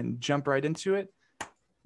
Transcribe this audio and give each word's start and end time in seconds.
and 0.00 0.18
jump 0.20 0.48
right 0.48 0.64
into 0.64 0.94
it. 0.94 1.12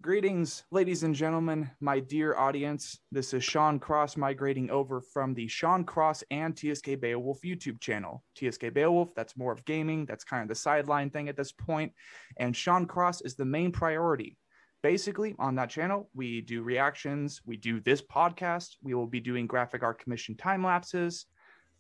Greetings, 0.01 0.65
ladies 0.71 1.03
and 1.03 1.15
gentlemen, 1.15 1.69
my 1.81 1.99
dear 1.99 2.37
audience. 2.37 3.01
This 3.11 3.35
is 3.35 3.43
Sean 3.43 3.81
Cross 3.81 4.17
migrating 4.17 4.71
over 4.71 5.01
from 5.01 5.35
the 5.35 5.49
Sean 5.49 5.83
Cross 5.83 6.23
and 6.31 6.57
TSK 6.57 7.01
Beowulf 7.01 7.41
YouTube 7.43 7.81
channel. 7.81 8.23
TSK 8.37 8.73
Beowulf, 8.73 9.15
that's 9.17 9.37
more 9.37 9.51
of 9.51 9.65
gaming, 9.65 10.07
that's 10.07 10.23
kind 10.23 10.43
of 10.43 10.49
the 10.49 10.55
sideline 10.55 11.11
thing 11.11 11.29
at 11.29 11.37
this 11.37 11.51
point. 11.51 11.93
and 12.37 12.55
Sean 12.55 12.87
Cross 12.87 13.23
is 13.23 13.35
the 13.35 13.45
main 13.45 13.73
priority. 13.73 14.37
Basically, 14.83 15.35
on 15.39 15.57
that 15.57 15.71
channel, 15.71 16.09
we 16.15 16.41
do 16.43 16.63
reactions, 16.63 17.41
we 17.45 17.57
do 17.57 17.81
this 17.81 18.03
podcast, 18.03 18.77
we 18.83 18.95
will 18.95 19.07
be 19.07 19.21
doing 19.21 19.47
graphic 19.47 19.83
art 19.83 19.99
commission 19.99 20.37
time 20.37 20.63
lapses, 20.63 21.27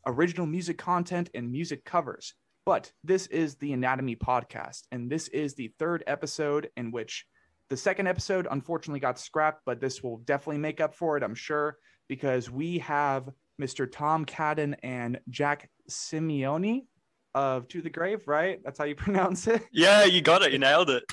original 0.07 0.47
music 0.47 0.79
content, 0.79 1.31
and 1.35 1.53
music 1.53 1.85
covers. 1.85 2.35
But 2.67 2.91
this 3.03 3.27
is 3.27 3.57
the 3.57 3.75
Anatomy 3.75 4.17
podcast, 4.17 4.83
and 4.91 5.11
this 5.11 5.29
is 5.29 5.55
the 5.55 5.73
third 5.79 6.03
episode 6.07 6.71
in 6.77 6.93
which 6.93 7.27
the 7.69 7.77
second 7.77 8.07
episode 8.07 8.47
unfortunately 8.51 9.01
got 9.01 9.19
scrapped, 9.19 9.63
but 9.67 9.81
this 9.81 10.03
will 10.03 10.19
definitely 10.19 10.59
make 10.59 10.81
up 10.81 10.95
for 10.95 11.17
it, 11.17 11.23
I'm 11.23 11.35
sure, 11.35 11.77
because 12.09 12.51
we 12.51 12.79
have 12.79 13.29
Mr. 13.61 13.91
Tom 13.91 14.25
Cadden 14.25 14.75
and 14.83 15.21
Jack 15.29 15.69
Simioni 15.91 16.87
of 17.35 17.69
To 17.69 17.83
the 17.83 17.91
Grave, 17.91 18.27
right? 18.27 18.61
That's 18.65 18.79
how 18.79 18.85
you 18.85 18.95
pronounce 18.97 19.47
it? 19.47 19.63
Yeah, 19.71 20.05
you 20.05 20.23
got 20.23 20.43
it. 20.43 20.53
You 20.53 20.59
nailed 20.59 20.89
it. 20.89 21.05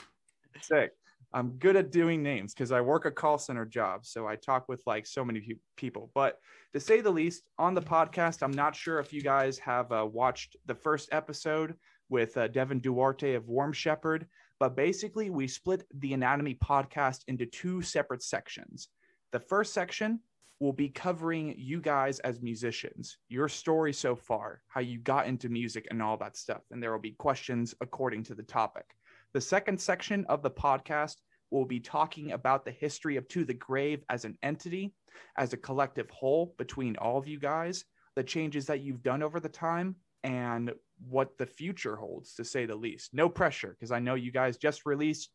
Sick. 0.61 0.91
I'm 1.34 1.52
good 1.52 1.76
at 1.76 1.91
doing 1.91 2.21
names 2.21 2.53
because 2.53 2.71
I 2.71 2.81
work 2.81 3.05
a 3.05 3.12
call 3.12 3.38
center 3.38 3.66
job. 3.66 4.05
So 4.05 4.27
I 4.27 4.35
talk 4.35 4.67
with 4.67 4.81
like 4.85 5.05
so 5.08 5.23
many 5.23 5.57
people. 5.77 6.12
But 6.13 6.38
to 6.73 6.80
say 6.80 7.02
the 7.02 7.12
least, 7.12 7.44
on 7.57 7.73
the 7.73 7.81
podcast, 7.81 8.44
I'm 8.44 8.52
not 8.52 8.76
sure 8.76 8.99
if 8.99 9.13
you 9.13 9.21
guys 9.21 9.57
have 9.59 9.91
uh, 9.91 10.07
watched 10.12 10.57
the 10.66 10.76
first 10.76 11.09
episode 11.12 11.76
with 12.09 12.35
uh, 12.35 12.48
Devin 12.49 12.80
Duarte 12.80 13.35
of 13.35 13.48
Worm 13.48 13.71
Shepherd. 13.71 14.27
But 14.59 14.76
basically, 14.76 15.30
we 15.30 15.48
split 15.48 15.85
the 15.99 16.13
anatomy 16.13 16.55
podcast 16.55 17.21
into 17.27 17.45
two 17.45 17.82
separate 17.82 18.21
sections. 18.21 18.90
The 19.32 19.40
first 19.40 19.73
section 19.73 20.20
will 20.60 20.73
be 20.73 20.90
covering 20.90 21.55
you 21.57 21.82
guys 21.82 22.20
as 22.20 22.41
musicians, 22.41 23.18
your 23.29 23.49
story 23.49 23.91
so 23.91 24.16
far, 24.16 24.62
how 24.68 24.79
you 24.79 24.99
got 24.99 25.26
into 25.26 25.49
music 25.49 25.88
and 25.90 26.04
all 26.04 26.18
that 26.18 26.38
stuff. 26.38 26.62
And 26.70 26.84
there 26.84 26.91
will 26.91 26.99
be 26.99 27.13
questions 27.13 27.73
according 27.82 28.23
to 28.26 28.35
the 28.35 28.43
topic. 28.43 28.85
The 29.34 29.41
second 29.41 29.79
section 29.79 30.26
of 30.27 30.41
the 30.41 30.51
podcast 30.51 31.15
will 31.51 31.65
be 31.65 31.79
talking 31.79 32.32
about 32.32 32.65
the 32.65 32.71
history 32.71 33.15
of 33.15 33.27
To 33.29 33.46
the 33.46 33.54
Grave 33.54 34.04
as 34.10 34.26
an 34.26 34.38
entity, 34.43 34.93
as 35.38 35.54
a 35.54 35.57
collective 35.57 36.10
whole 36.10 36.54
between 36.57 36.98
all 36.98 37.18
of 37.18 37.27
you 37.27 37.40
guys, 37.40 37.85
the 38.15 38.23
changes 38.23 38.65
that 38.65 38.82
you've 38.82 39.04
done 39.04 39.23
over 39.23 39.40
the 39.40 39.49
time, 39.49 39.96
and 40.23 40.71
what 41.10 41.38
the 41.38 41.46
future 41.46 41.96
holds, 41.96 42.35
to 42.35 42.43
say 42.43 42.65
the 42.65 42.76
least. 42.76 43.13
No 43.13 43.29
pressure, 43.29 43.70
because 43.70 43.91
I 43.91 43.99
know 43.99 44.15
you 44.15 44.32
guys 44.32 44.57
just 44.57 44.85
released 44.85 45.29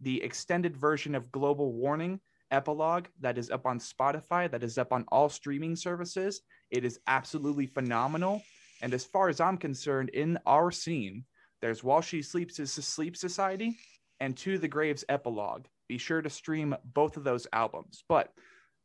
the 0.00 0.22
extended 0.22 0.76
version 0.76 1.14
of 1.14 1.32
Global 1.32 1.72
Warning 1.72 2.20
epilogue 2.50 3.06
that 3.20 3.38
is 3.38 3.50
up 3.50 3.66
on 3.66 3.78
Spotify, 3.78 4.50
that 4.50 4.62
is 4.62 4.78
up 4.78 4.92
on 4.92 5.04
all 5.08 5.28
streaming 5.28 5.74
services. 5.74 6.42
It 6.70 6.84
is 6.84 7.00
absolutely 7.06 7.66
phenomenal. 7.66 8.42
And 8.82 8.94
as 8.94 9.04
far 9.04 9.28
as 9.28 9.40
I'm 9.40 9.56
concerned, 9.56 10.10
in 10.10 10.38
our 10.46 10.70
scene, 10.70 11.24
there's 11.60 11.82
While 11.82 12.00
She 12.00 12.22
Sleeps 12.22 12.58
is 12.58 12.76
a 12.78 12.82
Sleeps 12.82 13.20
Society 13.20 13.76
and 14.20 14.36
To 14.36 14.58
the 14.58 14.68
Graves 14.68 15.04
epilogue. 15.08 15.66
Be 15.88 15.98
sure 15.98 16.22
to 16.22 16.30
stream 16.30 16.76
both 16.94 17.16
of 17.16 17.24
those 17.24 17.46
albums. 17.52 18.04
But 18.08 18.32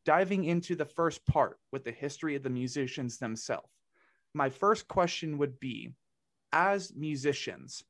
diving 0.05 0.45
into 0.45 0.75
the 0.75 0.85
first 0.85 1.25
part 1.25 1.59
with 1.71 1.83
the 1.83 1.91
history 1.91 2.35
of 2.35 2.43
the 2.43 2.49
musicians 2.49 3.17
themselves, 3.17 3.69
my 4.33 4.49
first 4.49 4.87
question 4.87 5.37
would 5.37 5.59
be 5.59 5.93
as 6.51 6.93
musicians, 6.95 7.83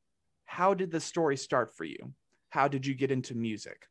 how 0.45 0.73
did 0.73 0.92
the 0.92 1.00
story 1.00 1.38
start 1.38 1.75
for 1.75 1.86
you? 1.86 2.14
How 2.50 2.68
did 2.68 2.86
you 2.86 2.94
get 2.94 3.12
into 3.12 3.36
music? 3.36 3.88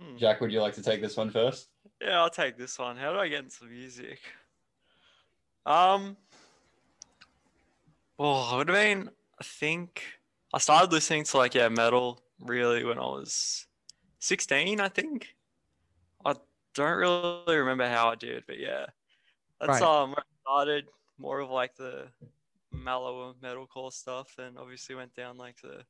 Hmm. 0.00 0.16
Jack, 0.16 0.40
would 0.40 0.52
you 0.52 0.60
like 0.60 0.74
to 0.74 0.82
take 0.82 1.00
this 1.00 1.16
one 1.16 1.30
first? 1.30 1.68
Yeah, 2.00 2.20
I'll 2.20 2.30
take 2.30 2.56
this 2.58 2.78
one. 2.78 2.96
How 2.96 3.12
do 3.12 3.18
I 3.18 3.28
get 3.28 3.44
into 3.44 3.64
music? 3.64 4.20
Um, 5.64 6.16
well, 8.18 8.48
I 8.50 8.56
would 8.56 8.68
have 8.68 8.76
been, 8.76 9.10
I 9.40 9.44
think, 9.44 10.02
I 10.54 10.58
started 10.58 10.92
listening 10.92 11.24
to 11.24 11.36
like, 11.36 11.54
yeah, 11.54 11.68
metal 11.68 12.22
really 12.40 12.84
when 12.84 12.98
I 12.98 13.02
was 13.02 13.66
16, 14.20 14.80
I 14.80 14.88
think. 14.88 15.34
I 16.24 16.34
don't 16.74 16.96
really 16.96 17.56
remember 17.56 17.88
how 17.88 18.08
I 18.08 18.14
did, 18.14 18.44
but 18.46 18.58
yeah, 18.58 18.86
that's 19.60 19.80
right. 19.80 19.82
um, 19.82 20.10
where 20.10 20.18
I 20.20 20.42
started 20.42 20.86
more 21.18 21.40
of 21.40 21.50
like 21.50 21.74
the 21.76 22.08
mellower 22.72 23.32
metalcore 23.42 23.92
stuff, 23.92 24.36
and 24.38 24.58
obviously 24.58 24.94
went 24.94 25.14
down 25.14 25.36
like 25.36 25.56
the 25.62 25.82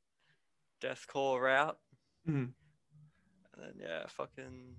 deathcore 0.81 1.41
route. 1.41 1.79
Mm-hmm. 2.29 2.39
And 2.39 3.59
then 3.59 3.73
yeah, 3.81 4.05
fucking 4.09 4.75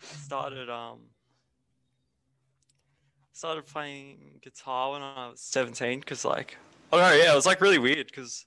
started 0.00 0.68
um 0.68 1.00
started 3.38 3.64
playing 3.64 4.40
guitar 4.42 4.90
when 4.90 5.00
I 5.00 5.28
was 5.28 5.40
17 5.40 6.00
because 6.00 6.24
like 6.24 6.56
oh 6.92 6.98
no 6.98 7.12
yeah 7.12 7.30
it 7.30 7.36
was 7.36 7.46
like 7.46 7.60
really 7.60 7.78
weird 7.78 8.08
because 8.08 8.44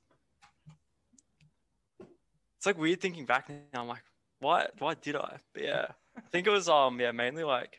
it's 2.57 2.65
like 2.65 2.77
weird 2.77 2.99
thinking 2.99 3.25
back 3.25 3.47
now 3.47 3.81
I'm 3.81 3.87
like 3.87 4.03
why 4.39 4.67
why 4.79 4.95
did 4.95 5.15
I 5.15 5.37
but 5.53 5.63
yeah 5.63 5.85
I 6.17 6.21
think 6.33 6.45
it 6.45 6.49
was 6.49 6.67
um 6.67 6.99
yeah 6.99 7.13
mainly 7.13 7.45
like 7.45 7.77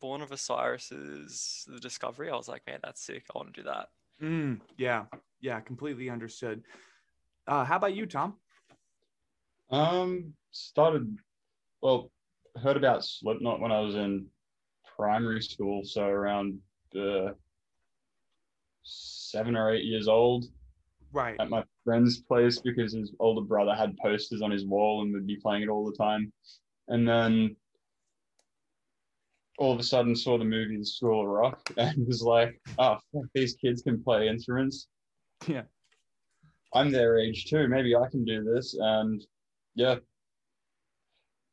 Born 0.00 0.22
of 0.22 0.32
Osiris's 0.32 1.66
The 1.68 1.78
Discovery, 1.78 2.30
I 2.30 2.34
was 2.34 2.48
like, 2.48 2.62
man, 2.66 2.78
that's 2.82 3.04
sick. 3.04 3.26
I 3.34 3.36
want 3.36 3.52
to 3.52 3.60
do 3.60 3.68
that. 3.68 3.88
Mm, 4.22 4.60
yeah, 4.78 5.04
yeah, 5.42 5.60
completely 5.60 6.08
understood. 6.08 6.62
Uh, 7.46 7.66
how 7.66 7.76
about 7.76 7.94
you, 7.94 8.06
Tom? 8.06 8.36
Um, 9.70 10.32
started 10.52 11.18
well, 11.82 12.10
heard 12.62 12.78
about 12.78 13.04
Slipknot 13.04 13.60
when 13.60 13.72
I 13.72 13.80
was 13.80 13.94
in 13.94 14.28
primary 15.00 15.40
school, 15.40 15.82
so 15.82 16.04
around 16.04 16.58
uh, 16.94 17.30
seven 18.82 19.56
or 19.56 19.72
eight 19.72 19.84
years 19.84 20.08
old. 20.08 20.44
Right. 21.12 21.36
At 21.40 21.48
my 21.48 21.64
friend's 21.84 22.20
place 22.20 22.60
because 22.60 22.92
his 22.92 23.12
older 23.18 23.40
brother 23.40 23.74
had 23.74 23.96
posters 23.96 24.42
on 24.42 24.50
his 24.50 24.66
wall 24.66 25.02
and 25.02 25.12
would 25.14 25.26
be 25.26 25.38
playing 25.42 25.62
it 25.62 25.68
all 25.68 25.84
the 25.84 25.96
time. 25.96 26.30
And 26.88 27.08
then 27.08 27.56
all 29.58 29.72
of 29.72 29.80
a 29.80 29.82
sudden 29.82 30.14
saw 30.14 30.38
the 30.38 30.44
movie 30.44 30.76
The 30.76 30.84
School 30.84 31.22
of 31.22 31.28
Rock 31.28 31.70
and 31.78 32.06
was 32.06 32.22
like, 32.22 32.60
oh, 32.78 32.98
fuck, 33.12 33.24
these 33.34 33.54
kids 33.54 33.82
can 33.82 34.02
play 34.02 34.28
instruments. 34.28 34.86
Yeah. 35.46 35.62
I'm 36.74 36.92
their 36.92 37.18
age 37.18 37.46
too. 37.46 37.66
Maybe 37.68 37.96
I 37.96 38.08
can 38.08 38.24
do 38.24 38.44
this. 38.44 38.76
And 38.78 39.24
yeah, 39.74 39.96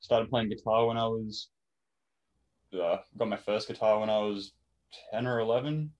started 0.01 0.29
playing 0.29 0.49
guitar 0.49 0.85
when 0.85 0.97
I 0.97 1.07
was, 1.07 1.49
uh, 2.73 2.97
got 3.17 3.27
my 3.27 3.37
first 3.37 3.67
guitar 3.67 3.99
when 3.99 4.09
I 4.09 4.19
was 4.19 4.53
10 5.11 5.27
or 5.27 5.39
11 5.39 5.91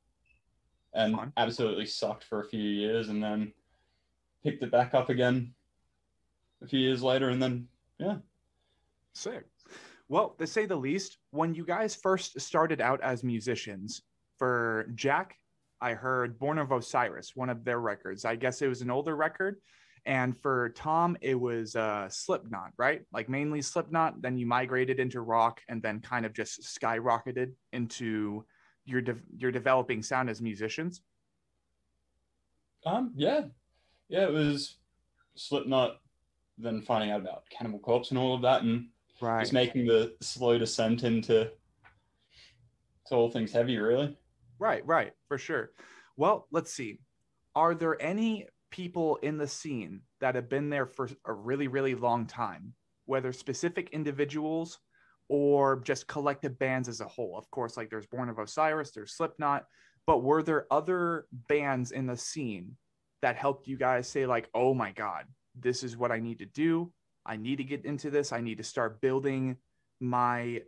and 0.94 1.16
Fine. 1.16 1.34
absolutely 1.38 1.86
sucked 1.86 2.24
for 2.24 2.42
a 2.42 2.48
few 2.48 2.62
years 2.62 3.10
and 3.10 3.24
then 3.24 3.54
picked 4.44 4.64
it 4.64 4.72
back 4.72 4.94
up 4.94 5.10
again 5.10 5.54
a 6.64 6.68
few 6.68 6.80
years 6.80 7.04
later. 7.04 7.30
And 7.30 7.42
then, 7.42 7.68
yeah. 8.00 8.18
Sick. 9.14 9.46
Well, 10.10 10.36
to 10.40 10.48
say 10.48 10.66
the 10.66 10.76
least, 10.76 11.18
when 11.32 11.54
you 11.54 11.66
guys 11.66 11.96
first 11.96 12.40
started 12.40 12.80
out 12.80 13.02
as 13.02 13.24
musicians, 13.24 14.04
for 14.38 14.90
Jack, 14.96 15.36
I 15.82 15.94
heard 15.94 16.40
Born 16.40 16.58
of 16.58 16.72
Osiris, 16.72 17.36
one 17.36 17.50
of 17.50 17.64
their 17.64 17.80
records. 17.80 18.26
I 18.26 18.36
guess 18.36 18.62
it 18.62 18.68
was 18.68 18.82
an 18.82 18.90
older 18.90 19.16
record. 19.16 19.58
And 20.08 20.38
for 20.38 20.70
Tom, 20.70 21.18
it 21.20 21.36
was 21.36 21.76
uh, 21.76 22.08
Slipknot, 22.10 22.72
right? 22.78 23.02
Like 23.12 23.28
mainly 23.28 23.62
Slipknot. 23.62 24.22
Then 24.22 24.38
you 24.38 24.46
migrated 24.46 25.02
into 25.02 25.20
rock, 25.20 25.62
and 25.68 25.84
then 25.84 26.00
kind 26.00 26.26
of 26.26 26.34
just 26.34 26.62
skyrocketed 26.62 27.52
into 27.74 28.46
your 28.86 29.02
de- 29.02 29.22
your 29.38 29.52
developing 29.52 30.02
sound 30.02 30.30
as 30.30 30.42
musicians. 30.42 31.02
Um, 32.86 33.12
yeah, 33.18 33.42
yeah, 34.08 34.24
it 34.24 34.32
was 34.32 34.78
Slipknot. 35.36 35.98
Then 36.58 36.82
finding 36.82 37.12
out 37.12 37.20
about 37.20 37.44
Cannibal 37.50 37.80
Corpse 37.80 38.12
and 38.12 38.18
all 38.18 38.34
of 38.34 38.42
that, 38.44 38.64
and 38.64 38.88
right. 39.20 39.42
just 39.42 39.52
making 39.52 39.88
the 39.88 40.16
slow 40.22 40.58
descent 40.58 41.04
into 41.04 41.52
to 43.08 43.16
all 43.16 43.30
things 43.30 43.52
heavy, 43.52 43.78
really. 43.78 44.18
Right, 44.58 44.88
right, 44.88 45.12
for 45.28 45.38
sure. 45.38 45.72
Well, 46.16 46.48
let's 46.50 46.72
see. 46.72 47.00
Are 47.56 47.76
there 47.76 48.02
any 48.02 48.48
people 48.72 49.18
in 49.18 49.38
the 49.38 49.48
scene 49.48 50.02
that 50.20 50.36
have 50.36 50.50
been 50.50 50.70
there 50.70 50.86
for 50.86 51.10
a 51.26 51.34
really, 51.34 51.68
really 51.68 51.96
long 51.96 52.26
time, 52.26 52.74
whether 53.06 53.32
specific 53.32 53.90
individuals 53.92 54.80
or 55.30 55.80
just 55.82 56.08
collective 56.08 56.58
bands 56.60 56.88
as 56.88 57.02
a 57.02 57.08
whole? 57.08 57.38
Of 57.38 57.50
course, 57.52 57.78
like 57.78 57.90
there's 57.90 58.08
Born 58.08 58.30
of 58.30 58.40
Osiris, 58.40 58.92
there's 58.92 59.14
Slipknot, 59.14 59.66
but 60.06 60.24
were 60.24 60.44
there 60.44 60.68
other 60.72 61.28
bands 61.48 61.92
in 61.92 62.06
the 62.06 62.18
scene 62.18 62.78
that 63.22 63.36
helped 63.36 63.68
you 63.68 63.78
guys 63.78 64.08
say, 64.08 64.26
like, 64.26 64.50
oh 64.54 64.74
my 64.74 64.92
God, 64.92 65.26
this 65.60 65.84
is 65.84 65.98
what 65.98 66.12
I 66.12 66.20
need 66.20 66.40
to 66.40 66.46
do? 66.46 66.92
I 67.26 67.36
need 67.36 67.58
to 67.58 67.64
get 67.64 67.84
into 67.84 68.10
this. 68.10 68.32
I 68.32 68.42
need 68.42 68.58
to 68.58 68.64
start 68.64 69.02
building 69.02 69.58
my 70.00 70.62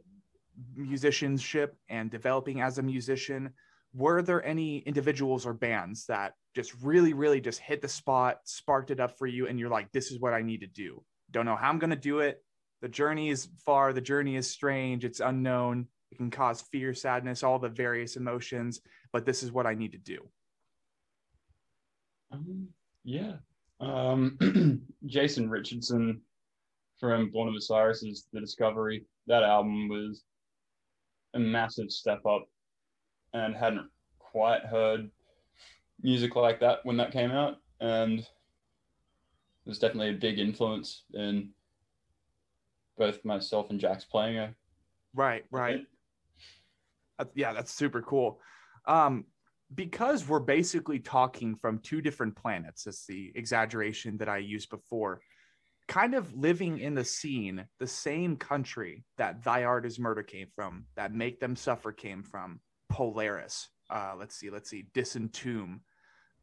musicianship 0.76 1.76
and 1.88 2.12
developing 2.12 2.62
as 2.62 2.78
a 2.78 2.84
musician. 2.84 3.52
Were 3.94 4.22
there 4.22 4.44
any 4.46 4.80
individuals 4.80 5.46
or 5.46 5.54
bands 5.54 6.06
that 6.06 6.34
just 6.56 6.74
really, 6.82 7.14
really 7.14 7.42
just 7.42 7.60
hit 7.60 7.82
the 7.82 7.88
spot, 7.88 8.40
sparked 8.44 8.92
it 8.92 9.00
up 9.00 9.18
for 9.18 9.26
you, 9.28 9.48
and 9.48 9.60
you're 9.60 9.70
like, 9.70 9.92
this 9.92 10.12
is 10.12 10.20
what 10.20 10.34
I 10.34 10.42
need 10.42 10.62
to 10.62 10.68
do? 10.68 11.04
Don't 11.32 11.46
know 11.46 11.56
how 11.56 11.70
I'm 11.70 11.80
going 11.80 11.90
to 11.90 11.96
do 11.96 12.20
it. 12.20 12.44
The 12.82 12.90
journey 12.90 13.30
is 13.30 13.50
far, 13.66 13.92
the 13.94 14.02
journey 14.02 14.36
is 14.36 14.50
strange, 14.50 15.04
it's 15.04 15.20
unknown. 15.20 15.88
It 16.12 16.18
can 16.18 16.32
cause 16.32 16.62
fear, 16.72 16.94
sadness, 16.94 17.44
all 17.44 17.60
the 17.60 17.70
various 17.70 18.16
emotions, 18.16 18.82
but 19.12 19.26
this 19.26 19.44
is 19.44 19.52
what 19.52 19.68
I 19.68 19.76
need 19.76 19.92
to 19.92 19.98
do. 19.98 20.28
Um, 22.32 22.68
yeah. 23.04 23.34
Um, 23.80 24.82
Jason 25.06 25.50
Richardson 25.50 26.22
from 27.00 27.32
Born 27.32 27.50
of 27.50 27.56
Osiris's 27.56 28.28
The 28.34 28.40
Discovery. 28.40 29.06
That 29.28 29.44
album 29.44 29.88
was 29.88 30.24
a 31.34 31.40
massive 31.40 31.92
step 31.92 32.26
up 32.26 32.46
and 33.34 33.56
hadn't 33.56 33.90
quite 34.20 34.64
heard 34.64 35.10
music 36.02 36.36
like 36.36 36.60
that 36.60 36.80
when 36.84 36.98
that 36.98 37.12
came 37.12 37.32
out. 37.32 37.58
And 37.80 38.20
it 38.20 38.28
was 39.66 39.80
definitely 39.80 40.10
a 40.10 40.14
big 40.14 40.40
influence 40.40 41.04
in 41.14 41.50
both 42.98 43.24
myself 43.24 43.70
and 43.70 43.80
Jack's 43.80 44.06
playing 44.06 44.38
a 44.38 44.56
Right, 45.14 45.46
right. 45.52 45.82
Uh, 47.18 47.26
yeah, 47.36 47.54
that's 47.54 47.74
super 47.74 48.02
cool. 48.02 48.40
Um, 48.86 49.26
because 49.74 50.28
we're 50.28 50.40
basically 50.40 51.00
talking 51.00 51.56
from 51.56 51.80
two 51.80 52.02
different 52.02 52.36
planets, 52.36 52.88
it's 52.88 53.06
the 53.06 53.32
exaggeration 53.36 54.18
that 54.18 54.30
I 54.30 54.38
used 54.38 54.70
before, 54.70 55.22
kind 55.88 56.16
of 56.16 56.34
living 56.36 56.80
in 56.80 56.96
the 56.96 57.04
scene, 57.04 57.66
the 57.80 57.88
same 57.88 58.36
country 58.36 59.04
that 59.18 59.44
Thy 59.44 59.64
Art 59.64 59.86
is 59.86 60.00
Murder 60.00 60.24
came 60.24 60.48
from, 60.56 60.86
that 60.96 61.14
Make 61.14 61.40
Them 61.40 61.56
Suffer 61.56 61.92
came 61.92 62.24
from, 62.24 62.60
Polaris, 62.90 63.70
uh, 63.90 64.14
let's 64.18 64.36
see, 64.36 64.50
let's 64.50 64.70
see, 64.70 64.86
Disentomb, 64.94 65.80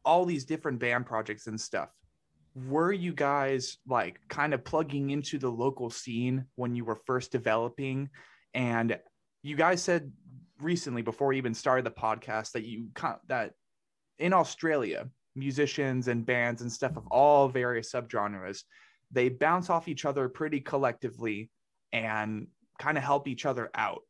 all 0.03 0.25
these 0.25 0.45
different 0.45 0.79
band 0.79 1.05
projects 1.05 1.47
and 1.47 1.59
stuff. 1.59 1.89
Were 2.55 2.91
you 2.91 3.13
guys 3.13 3.77
like 3.87 4.19
kind 4.29 4.53
of 4.53 4.63
plugging 4.63 5.11
into 5.11 5.37
the 5.37 5.49
local 5.49 5.89
scene 5.89 6.45
when 6.55 6.75
you 6.75 6.85
were 6.85 6.95
first 6.95 7.31
developing? 7.31 8.09
And 8.53 8.97
you 9.43 9.55
guys 9.55 9.83
said 9.83 10.11
recently 10.61 11.03
before 11.03 11.27
we 11.27 11.37
even 11.37 11.53
started 11.53 11.85
the 11.85 11.91
podcast 11.91 12.53
that 12.53 12.63
you 12.63 12.87
that 13.27 13.53
in 14.17 14.33
Australia, 14.33 15.07
musicians 15.35 16.07
and 16.07 16.25
bands 16.25 16.61
and 16.61 16.71
stuff 16.71 16.97
of 16.97 17.05
all 17.07 17.47
various 17.47 17.91
subgenres, 17.91 18.63
they 19.11 19.29
bounce 19.29 19.69
off 19.69 19.87
each 19.87 20.05
other 20.05 20.27
pretty 20.27 20.59
collectively 20.59 21.51
and 21.93 22.47
kind 22.79 22.97
of 22.97 23.03
help 23.03 23.27
each 23.27 23.45
other 23.45 23.69
out. 23.75 24.01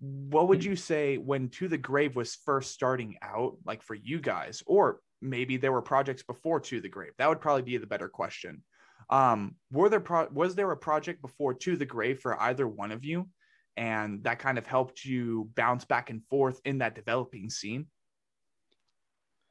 What 0.00 0.48
would 0.48 0.64
you 0.64 0.76
say 0.76 1.18
when 1.18 1.48
To 1.50 1.68
the 1.68 1.78
Grave 1.78 2.16
was 2.16 2.34
first 2.34 2.72
starting 2.72 3.16
out, 3.22 3.56
like 3.64 3.82
for 3.82 3.94
you 3.94 4.20
guys, 4.20 4.62
or 4.66 5.00
maybe 5.22 5.56
there 5.56 5.72
were 5.72 5.82
projects 5.82 6.22
before 6.22 6.60
To 6.60 6.80
the 6.80 6.88
Grave? 6.88 7.12
That 7.18 7.28
would 7.28 7.40
probably 7.40 7.62
be 7.62 7.76
the 7.76 7.86
better 7.86 8.08
question. 8.08 8.62
Um, 9.10 9.56
were 9.70 9.88
there 9.88 10.00
pro- 10.00 10.28
was 10.30 10.54
there 10.54 10.70
a 10.70 10.76
project 10.76 11.22
before 11.22 11.54
To 11.54 11.76
the 11.76 11.86
Grave 11.86 12.20
for 12.20 12.40
either 12.40 12.66
one 12.66 12.92
of 12.92 13.04
you? 13.04 13.28
and 13.76 14.22
that 14.24 14.38
kind 14.38 14.58
of 14.58 14.66
helped 14.66 15.04
you 15.04 15.50
bounce 15.56 15.84
back 15.84 16.10
and 16.10 16.22
forth 16.26 16.60
in 16.64 16.78
that 16.78 16.94
developing 16.94 17.50
scene 17.50 17.86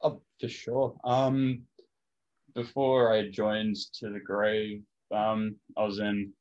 oh 0.01 0.21
for 0.39 0.47
sure 0.47 0.95
um 1.03 1.61
before 2.55 3.13
i 3.13 3.27
joined 3.29 3.75
to 3.93 4.09
the 4.09 4.19
grave 4.19 4.81
um 5.13 5.55
i 5.77 5.83
was 5.83 5.99
in 5.99 6.31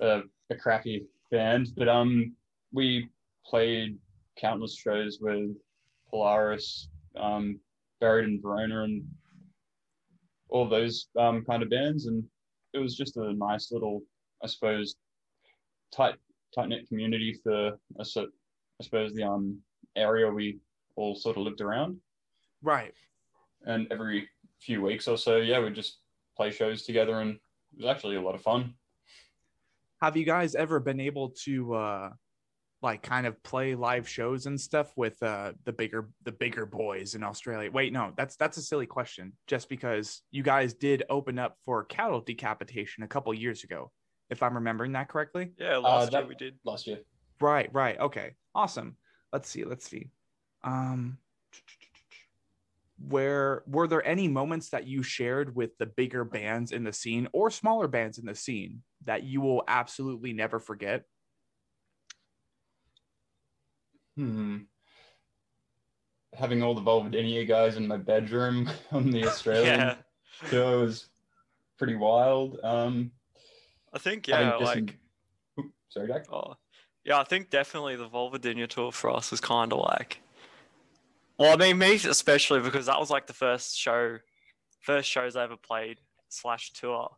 a, 0.00 0.22
a 0.50 0.56
crappy 0.56 1.06
band 1.30 1.68
but 1.76 1.88
um 1.88 2.34
we 2.72 3.08
played 3.44 3.98
countless 4.38 4.76
shows 4.76 5.18
with 5.20 5.50
polaris 6.08 6.88
um 7.16 7.58
buried 8.00 8.24
in 8.24 8.40
verona 8.40 8.84
and 8.84 9.02
all 10.48 10.68
those 10.68 11.08
um 11.18 11.44
kind 11.44 11.62
of 11.62 11.70
bands 11.70 12.06
and 12.06 12.24
it 12.72 12.78
was 12.78 12.96
just 12.96 13.16
a 13.16 13.32
nice 13.34 13.72
little 13.72 14.02
i 14.42 14.46
suppose 14.46 14.96
tight 15.92 16.14
tight 16.54 16.68
knit 16.68 16.88
community 16.88 17.38
for 17.42 17.78
I 18.00 18.04
suppose 18.82 19.14
the 19.14 19.22
um 19.22 19.58
area 19.96 20.30
we 20.30 20.58
all 20.96 21.14
sort 21.14 21.36
of 21.36 21.44
lived 21.44 21.60
around. 21.60 21.96
Right. 22.62 22.92
And 23.64 23.86
every 23.90 24.28
few 24.60 24.82
weeks 24.82 25.08
or 25.08 25.16
so, 25.16 25.36
yeah, 25.36 25.60
we'd 25.60 25.74
just 25.74 25.98
play 26.36 26.50
shows 26.50 26.82
together, 26.82 27.20
and 27.20 27.32
it 27.32 27.84
was 27.84 27.86
actually 27.86 28.16
a 28.16 28.20
lot 28.20 28.34
of 28.34 28.42
fun. 28.42 28.74
Have 30.00 30.16
you 30.16 30.24
guys 30.24 30.54
ever 30.54 30.80
been 30.80 31.00
able 31.00 31.30
to 31.44 31.74
uh 31.74 32.10
like 32.82 33.02
kind 33.02 33.26
of 33.26 33.40
play 33.42 33.74
live 33.74 34.08
shows 34.08 34.46
and 34.46 34.60
stuff 34.60 34.92
with 34.96 35.22
uh 35.22 35.52
the 35.64 35.72
bigger 35.72 36.10
the 36.24 36.32
bigger 36.32 36.66
boys 36.66 37.14
in 37.14 37.22
Australia? 37.22 37.70
Wait, 37.70 37.92
no, 37.92 38.12
that's 38.16 38.36
that's 38.36 38.56
a 38.56 38.62
silly 38.62 38.86
question. 38.86 39.32
Just 39.46 39.68
because 39.68 40.22
you 40.30 40.42
guys 40.42 40.74
did 40.74 41.04
open 41.08 41.38
up 41.38 41.56
for 41.64 41.84
cattle 41.84 42.20
decapitation 42.20 43.04
a 43.04 43.08
couple 43.08 43.32
years 43.32 43.64
ago 43.64 43.90
if 44.30 44.42
I'm 44.42 44.54
remembering 44.54 44.92
that 44.92 45.08
correctly. 45.08 45.52
Yeah, 45.58 45.76
last 45.76 46.08
uh, 46.08 46.10
that, 46.10 46.18
year 46.20 46.28
we 46.28 46.34
did. 46.34 46.54
Last 46.64 46.86
year. 46.86 46.98
Right, 47.40 47.68
right. 47.72 47.98
Okay. 48.00 48.32
Awesome. 48.54 48.96
Let's 49.32 49.48
see. 49.48 49.64
Let's 49.64 49.88
see. 49.88 50.10
Um 50.64 51.18
where 53.08 53.64
were 53.66 53.88
there 53.88 54.06
any 54.06 54.28
moments 54.28 54.68
that 54.70 54.86
you 54.86 55.02
shared 55.02 55.56
with 55.56 55.76
the 55.78 55.86
bigger 55.86 56.24
bands 56.24 56.70
in 56.70 56.84
the 56.84 56.92
scene 56.92 57.26
or 57.32 57.50
smaller 57.50 57.88
bands 57.88 58.18
in 58.18 58.26
the 58.26 58.34
scene 58.34 58.82
that 59.04 59.24
you 59.24 59.40
will 59.40 59.64
absolutely 59.66 60.32
never 60.32 60.60
forget? 60.60 61.02
Hmm. 64.16 64.58
Having 66.34 66.62
all 66.62 66.74
the 66.74 66.80
Vulvodynia 66.80 67.46
guys 67.46 67.76
in 67.76 67.86
my 67.86 67.96
bedroom 67.96 68.70
on 68.92 69.10
the 69.10 69.26
Australian 69.26 69.80
yeah. 69.80 69.94
show 70.48 70.80
was 70.80 71.06
pretty 71.78 71.94
wild. 71.94 72.58
Um, 72.62 73.12
I 73.92 73.98
think 73.98 74.28
yeah, 74.28 74.56
like 74.56 74.98
sorry, 75.90 76.08
Jack. 76.08 76.26
Oh, 76.32 76.54
yeah, 77.04 77.18
I 77.18 77.24
think 77.24 77.50
definitely 77.50 77.96
the 77.96 78.08
Vulvodynia 78.08 78.68
tour 78.68 78.92
for 78.92 79.10
us 79.10 79.30
was 79.30 79.40
kind 79.40 79.72
of 79.72 79.80
like. 79.80 80.20
Well, 81.38 81.52
I 81.52 81.56
mean, 81.56 81.78
me 81.78 81.94
especially 81.94 82.60
because 82.60 82.86
that 82.86 83.00
was 83.00 83.10
like 83.10 83.26
the 83.26 83.32
first 83.32 83.76
show, 83.76 84.18
first 84.80 85.08
shows 85.08 85.34
I 85.34 85.44
ever 85.44 85.56
played 85.56 85.98
slash 86.28 86.72
tour, 86.72 87.10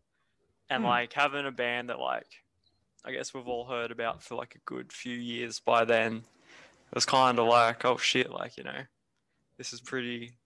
and 0.71 0.83
hmm. 0.83 0.89
like 0.89 1.13
having 1.13 1.47
a 1.47 1.53
band 1.53 1.91
that 1.91 1.99
like, 1.99 2.27
I 3.05 3.13
guess 3.13 3.35
we've 3.35 3.47
all 3.47 3.67
heard 3.67 3.91
about 3.91 4.23
for 4.23 4.35
like 4.35 4.55
a 4.55 4.65
good 4.65 4.93
few 4.93 5.17
years 5.17 5.61
by 5.61 5.85
then, 5.85 6.25
it 6.95 6.99
was 6.99 7.07
kind 7.07 7.41
of 7.41 7.49
like, 7.49 7.85
oh 7.85 7.97
shit, 7.97 8.31
like 8.31 8.57
you 8.57 8.63
know, 8.63 8.83
this 9.59 9.73
is 9.73 9.81
pretty. 9.81 10.39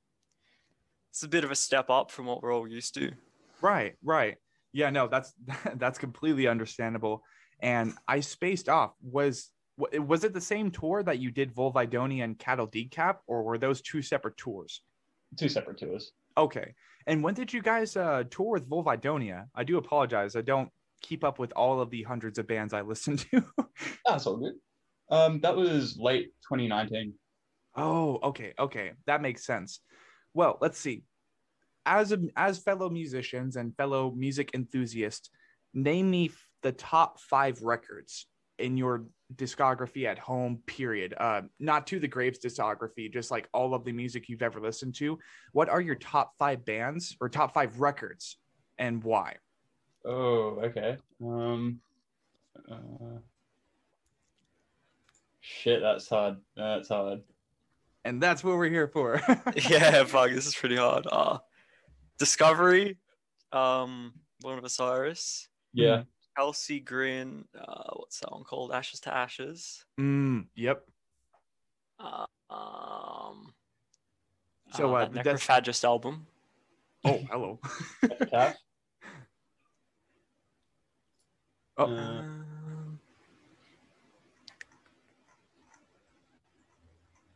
It's 1.10 1.22
a 1.22 1.28
bit 1.28 1.44
of 1.44 1.50
a 1.50 1.54
step 1.54 1.90
up 1.90 2.10
from 2.10 2.24
what 2.24 2.42
we're 2.42 2.54
all 2.54 2.66
used 2.66 2.94
to. 2.94 3.12
Right, 3.60 3.96
right. 4.02 4.36
Yeah, 4.72 4.88
no, 4.88 5.08
that's 5.08 5.34
that's 5.74 5.98
completely 5.98 6.46
understandable. 6.46 7.22
And 7.60 7.92
I 8.08 8.20
spaced 8.20 8.70
off. 8.70 8.94
Was 9.02 9.50
was 9.76 10.24
it 10.24 10.32
the 10.32 10.40
same 10.40 10.70
tour 10.70 11.02
that 11.02 11.18
you 11.18 11.30
did 11.30 11.54
Vulvodynia 11.54 12.24
and 12.24 12.38
Cattle 12.38 12.66
Decap, 12.66 13.16
or 13.26 13.42
were 13.42 13.58
those 13.58 13.82
two 13.82 14.00
separate 14.00 14.38
tours? 14.38 14.80
Two 15.36 15.50
separate 15.50 15.76
tours. 15.76 16.12
Okay. 16.38 16.74
And 17.06 17.22
when 17.22 17.34
did 17.34 17.52
you 17.52 17.60
guys 17.60 17.94
uh, 17.94 18.24
tour 18.30 18.52
with 18.52 18.70
Vulvodynia? 18.70 19.48
I 19.54 19.64
do 19.64 19.76
apologize. 19.76 20.34
I 20.34 20.40
don't 20.40 20.70
keep 21.02 21.24
up 21.24 21.38
with 21.38 21.52
all 21.52 21.82
of 21.82 21.90
the 21.90 22.04
hundreds 22.04 22.38
of 22.38 22.46
bands 22.46 22.72
I 22.72 22.80
listen 22.80 23.18
to. 23.18 23.44
That's 24.06 24.26
all 24.26 24.38
good. 24.38 24.54
Um, 25.10 25.40
that 25.40 25.56
was 25.56 25.96
late 25.98 26.32
2019. 26.48 27.14
Oh, 27.76 28.18
okay, 28.22 28.54
okay, 28.58 28.92
that 29.06 29.22
makes 29.22 29.44
sense. 29.44 29.80
Well, 30.34 30.58
let's 30.60 30.78
see 30.78 31.04
as 31.88 32.12
a, 32.12 32.18
as 32.36 32.58
fellow 32.58 32.90
musicians 32.90 33.56
and 33.56 33.74
fellow 33.76 34.12
music 34.14 34.50
enthusiasts, 34.54 35.30
name 35.72 36.10
me 36.10 36.30
the 36.62 36.72
top 36.72 37.18
five 37.18 37.62
records 37.62 38.26
in 38.58 38.76
your 38.76 39.06
discography 39.34 40.04
at 40.04 40.18
home. 40.18 40.60
Period. 40.66 41.14
Uh, 41.16 41.42
not 41.58 41.86
to 41.86 41.98
the 41.98 42.06
Graves 42.06 42.38
discography, 42.38 43.10
just 43.10 43.30
like 43.30 43.48
all 43.54 43.74
of 43.74 43.84
the 43.84 43.92
music 43.92 44.28
you've 44.28 44.42
ever 44.42 44.60
listened 44.60 44.94
to. 44.96 45.18
What 45.52 45.70
are 45.70 45.80
your 45.80 45.94
top 45.94 46.32
five 46.38 46.64
bands 46.64 47.16
or 47.20 47.30
top 47.30 47.54
five 47.54 47.80
records, 47.80 48.36
and 48.78 49.02
why? 49.02 49.36
Oh, 50.04 50.60
okay. 50.64 50.98
Um, 51.24 51.80
uh, 52.70 53.18
shit, 55.48 55.80
that's 55.80 56.08
hard. 56.08 56.36
That's 56.56 56.88
hard. 56.88 57.20
And 58.04 58.22
that's 58.22 58.44
what 58.44 58.56
we're 58.56 58.68
here 58.68 58.88
for. 58.88 59.20
yeah, 59.68 60.04
fuck, 60.04 60.30
this 60.30 60.46
is 60.46 60.54
pretty 60.54 60.76
hard. 60.76 61.06
Uh, 61.10 61.38
Discovery, 62.18 62.98
um, 63.52 64.12
Born 64.40 64.58
of 64.58 64.64
Osiris. 64.64 65.48
Yeah. 65.72 66.02
Chelsea 66.36 66.80
Grin, 66.80 67.44
uh, 67.58 67.90
what's 67.94 68.20
that 68.20 68.30
one 68.30 68.44
called? 68.44 68.72
Ashes 68.72 69.00
to 69.00 69.14
Ashes. 69.14 69.84
Mm, 69.98 70.46
yep. 70.54 70.84
Uh, 71.98 72.26
um, 72.50 73.52
so 74.74 74.94
uh, 74.94 75.00
uh 75.00 75.08
the 75.08 75.20
Necrophagist 75.20 75.82
album. 75.84 76.26
Oh, 77.04 77.20
hello. 77.30 77.58
oh. 81.78 82.44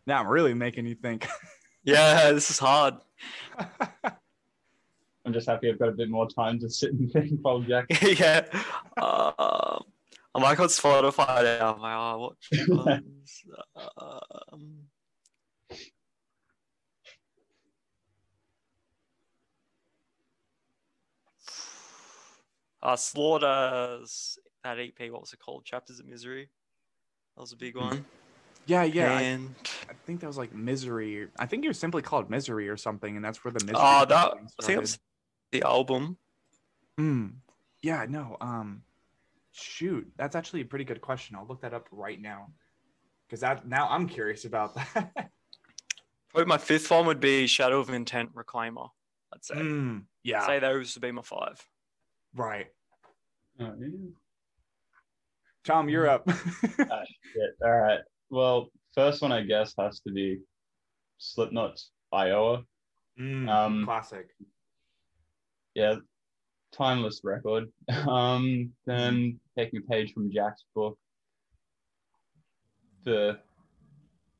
Now 0.06 0.20
I'm 0.20 0.28
really 0.28 0.54
making 0.54 0.86
you 0.86 0.94
think. 0.94 1.26
Yeah, 1.84 2.30
this 2.30 2.48
is 2.48 2.60
hard. 2.60 2.94
I'm 5.24 5.32
just 5.32 5.48
happy 5.48 5.68
I've 5.68 5.80
got 5.80 5.88
a 5.88 5.92
bit 5.92 6.08
more 6.08 6.28
time 6.28 6.60
to 6.60 6.70
sit 6.70 6.92
and 6.92 7.10
think 7.10 7.40
while 7.42 7.58
Jack. 7.68 7.86
yeah. 8.00 8.46
Um, 8.96 9.82
I 10.32 10.38
might 10.38 10.56
go 10.56 10.62
on 10.62 10.68
Spotify 10.68 11.42
now. 11.42 11.74
I'm 11.74 11.80
like, 11.80 11.96
oh, 11.96 12.18
watch 12.18 12.50
ones. 12.68 13.42
um, 14.52 14.78
uh, 22.80 22.94
Slaughter's 22.94 24.38
that 24.62 24.78
EP. 24.78 25.10
What 25.10 25.22
was 25.22 25.32
it 25.32 25.40
called? 25.40 25.64
Chapters 25.64 25.98
of 25.98 26.06
Misery. 26.06 26.48
That 27.34 27.40
was 27.40 27.52
a 27.52 27.56
big 27.56 27.76
one. 27.76 28.04
Yeah, 28.66 28.84
yeah. 28.84 29.14
I, 29.16 29.20
And 29.22 29.54
I 29.88 29.94
think 30.06 30.20
that 30.20 30.26
was 30.26 30.38
like 30.38 30.54
misery. 30.54 31.28
I 31.38 31.46
think 31.46 31.64
it 31.64 31.68
was 31.68 31.78
simply 31.78 32.02
called 32.02 32.30
misery 32.30 32.68
or 32.68 32.76
something, 32.76 33.16
and 33.16 33.24
that's 33.24 33.44
where 33.44 33.52
the 33.52 33.64
misery. 33.64 33.80
oh, 33.82 34.04
that 34.06 34.32
thing 34.32 34.48
I 34.60 34.64
think 34.66 34.76
it 34.76 34.80
was 34.80 34.98
the 35.50 35.62
album. 35.62 36.16
Hmm. 36.98 37.26
Yeah, 37.82 38.06
no. 38.08 38.36
Um, 38.40 38.82
shoot, 39.52 40.10
that's 40.16 40.36
actually 40.36 40.60
a 40.60 40.64
pretty 40.64 40.84
good 40.84 41.00
question. 41.00 41.36
I'll 41.36 41.46
look 41.46 41.62
that 41.62 41.74
up 41.74 41.88
right 41.90 42.20
now, 42.20 42.48
because 43.26 43.40
that 43.40 43.66
now 43.66 43.88
I'm 43.88 44.08
curious 44.08 44.44
about 44.44 44.74
that. 44.94 45.30
Probably 46.30 46.46
my 46.46 46.58
fifth 46.58 46.90
one 46.90 47.06
would 47.06 47.20
be 47.20 47.46
Shadow 47.46 47.80
of 47.80 47.90
Intent 47.90 48.34
Reclaimer. 48.34 48.88
I'd 49.34 49.44
say. 49.44 49.54
Hmm. 49.56 49.98
yeah. 50.22 50.46
Say 50.46 50.58
those 50.60 50.94
would 50.94 51.02
be 51.02 51.10
my 51.12 51.22
five. 51.22 51.66
right. 52.34 52.66
Oh, 53.60 53.74
yeah. 53.78 53.88
Tom, 55.64 55.88
you're 55.88 56.08
up. 56.08 56.26
Ah, 56.78 57.04
shit. 57.32 57.50
All 57.62 57.70
right. 57.70 58.00
Well, 58.32 58.70
first 58.94 59.20
one 59.20 59.30
I 59.30 59.42
guess 59.42 59.74
has 59.78 60.00
to 60.00 60.10
be 60.10 60.38
Slipknot's 61.18 61.90
Iowa. 62.10 62.64
Mm, 63.20 63.46
Um, 63.46 63.84
classic. 63.84 64.28
Yeah, 65.74 65.96
timeless 66.72 67.20
record. 67.22 67.70
Um, 68.08 68.72
then 68.86 69.38
taking 69.56 69.80
a 69.80 69.82
page 69.92 70.14
from 70.14 70.32
Jack's 70.32 70.64
book, 70.74 70.98
the 73.04 73.38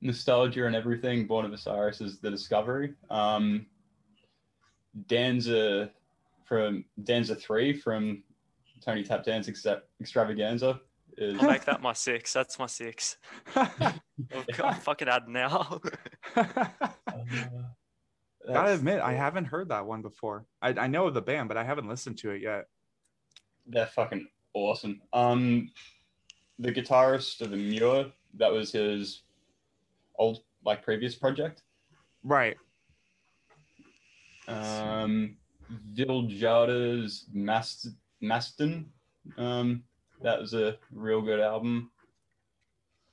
nostalgia 0.00 0.66
and 0.66 0.74
everything. 0.74 1.26
Born 1.26 1.44
of 1.44 1.52
Osiris 1.52 2.00
is 2.00 2.18
the 2.18 2.30
discovery. 2.30 2.94
Um, 3.10 3.66
Danza 5.06 5.90
from 6.46 6.86
Danza 7.04 7.34
three 7.34 7.74
from 7.74 8.22
Tony 8.82 9.02
Tap 9.04 9.22
Dance 9.22 9.48
Extravaganza 10.00 10.80
is 11.16 11.40
I'll 11.40 11.50
make 11.50 11.64
that 11.64 11.82
my 11.82 11.92
six. 11.92 12.32
That's 12.32 12.58
my 12.58 12.66
six. 12.66 13.16
I've 13.56 14.00
got 14.56 14.82
fucking 14.82 15.08
add 15.08 15.28
now. 15.28 15.80
Gotta 16.34 16.94
that's- 18.46 18.78
admit, 18.78 19.00
I 19.00 19.12
haven't 19.12 19.46
heard 19.46 19.68
that 19.68 19.86
one 19.86 20.02
before. 20.02 20.46
I, 20.60 20.70
I 20.70 20.86
know 20.86 21.06
of 21.06 21.14
the 21.14 21.22
band, 21.22 21.48
but 21.48 21.56
I 21.56 21.64
haven't 21.64 21.88
listened 21.88 22.18
to 22.18 22.30
it 22.30 22.42
yet. 22.42 22.66
They're 23.66 23.86
fucking 23.86 24.26
awesome. 24.54 25.00
Um, 25.12 25.70
the 26.58 26.72
guitarist 26.72 27.40
of 27.40 27.50
Emmure, 27.50 28.10
that 28.34 28.52
was 28.52 28.72
his 28.72 29.22
old 30.16 30.40
like 30.64 30.82
previous 30.82 31.14
project. 31.14 31.62
Right. 32.24 32.56
Um, 34.48 35.36
Viljada's 35.94 37.26
Mast 37.32 37.88
Maston. 38.20 38.90
Um, 39.38 39.84
that 40.22 40.40
was 40.40 40.54
a 40.54 40.76
real 40.92 41.22
good 41.22 41.40
album. 41.40 41.90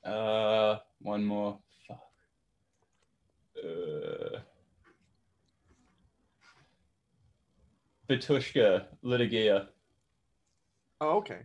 Uh, 0.03 0.77
one 1.01 1.25
more. 1.25 1.59
Fuck. 1.87 1.99
Uh, 3.63 4.39
Batushka 8.09 8.85
Litourgiya. 9.03 9.67
Oh, 11.01 11.17
okay. 11.17 11.41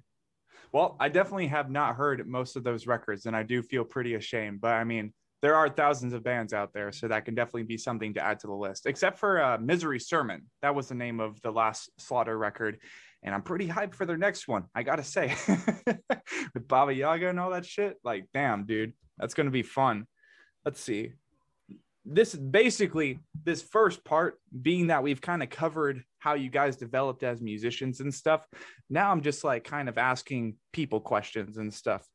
Well, 0.72 0.96
I 0.98 1.08
definitely 1.08 1.46
have 1.48 1.70
not 1.70 1.94
heard 1.94 2.26
most 2.26 2.56
of 2.56 2.64
those 2.64 2.86
records, 2.86 3.26
and 3.26 3.36
I 3.36 3.42
do 3.42 3.62
feel 3.62 3.84
pretty 3.84 4.14
ashamed. 4.14 4.60
But 4.60 4.72
I 4.72 4.84
mean, 4.84 5.12
there 5.40 5.54
are 5.54 5.68
thousands 5.68 6.14
of 6.14 6.24
bands 6.24 6.52
out 6.52 6.72
there, 6.72 6.90
so 6.90 7.06
that 7.06 7.26
can 7.26 7.34
definitely 7.34 7.64
be 7.64 7.76
something 7.76 8.14
to 8.14 8.24
add 8.24 8.40
to 8.40 8.46
the 8.46 8.54
list. 8.54 8.86
Except 8.86 9.18
for 9.18 9.42
uh, 9.42 9.58
Misery 9.58 10.00
Sermon, 10.00 10.42
that 10.62 10.74
was 10.74 10.88
the 10.88 10.94
name 10.94 11.20
of 11.20 11.40
the 11.42 11.52
last 11.52 11.90
Slaughter 11.98 12.38
record, 12.38 12.78
and 13.24 13.34
I'm 13.34 13.42
pretty 13.42 13.66
hyped 13.66 13.94
for 13.94 14.06
their 14.06 14.16
next 14.16 14.46
one. 14.46 14.64
I 14.74 14.82
gotta 14.82 15.02
say, 15.02 15.34
with 16.54 16.68
Baba 16.68 16.94
Yaga 16.94 17.28
and 17.28 17.40
all 17.40 17.50
that 17.50 17.66
shit, 17.66 17.96
like, 18.04 18.26
damn, 18.32 18.66
dude, 18.66 18.92
that's 19.18 19.34
gonna 19.34 19.50
be 19.50 19.62
fun. 19.62 20.06
Let's 20.64 20.80
see. 20.80 21.12
This 22.04 22.34
basically 22.34 23.20
this 23.44 23.62
first 23.62 24.04
part 24.04 24.38
being 24.62 24.88
that 24.88 25.02
we've 25.02 25.20
kind 25.20 25.42
of 25.42 25.50
covered 25.50 26.04
how 26.24 26.32
you 26.32 26.48
guys 26.48 26.76
developed 26.76 27.22
as 27.22 27.42
musicians 27.42 28.00
and 28.00 28.12
stuff 28.12 28.46
now 28.88 29.10
i'm 29.10 29.20
just 29.20 29.44
like 29.44 29.62
kind 29.62 29.90
of 29.90 29.98
asking 29.98 30.56
people 30.72 30.98
questions 30.98 31.58
and 31.58 31.72
stuff 31.72 32.08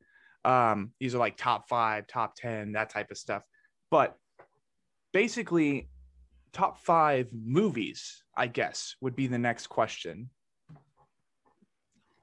um 0.46 0.92
these 1.00 1.14
are 1.14 1.20
like 1.20 1.38
top 1.38 1.70
five 1.70 2.08
top 2.08 2.34
10 2.36 2.72
that 2.72 2.90
type 2.90 3.12
of 3.12 3.18
stuff 3.18 3.44
but 3.92 4.16
basically 5.14 5.90
top 6.54 6.80
five 6.80 7.28
movies 7.32 8.24
i 8.36 8.48
guess 8.48 8.96
would 9.00 9.16
be 9.16 9.28
the 9.28 9.38
next 9.38 9.68
question 9.68 10.30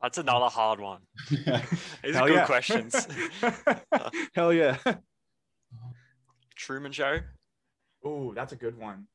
That's 0.02 0.18
another 0.18 0.46
hard 0.46 0.78
one. 0.80 1.00
These 1.30 1.44
Hell 1.46 2.24
are 2.24 2.28
good 2.28 2.34
yeah. 2.34 2.46
questions. 2.46 3.08
hell 4.34 4.52
yeah 4.52 4.76
Truman 6.54 6.92
Show. 6.92 7.20
oh 8.04 8.32
that's 8.34 8.52
a 8.52 8.56
good 8.56 8.76
one 8.78 9.06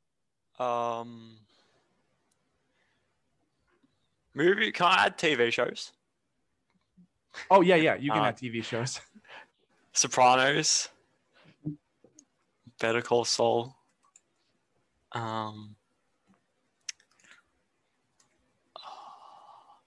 Um, 0.59 1.37
movie. 4.33 4.71
Can 4.71 4.85
I 4.87 5.05
add 5.05 5.17
TV 5.17 5.51
shows? 5.51 5.91
oh 7.49 7.61
yeah 7.61 7.75
yeah 7.75 7.95
you 7.95 8.11
can 8.11 8.19
Uh, 8.21 8.25
have 8.25 8.35
tv 8.35 8.63
shows 8.63 8.99
Sopranos. 9.93 10.89
Better 12.79 13.01
Call 13.01 13.25
Saul. 13.25 13.75
Um, 15.11 15.75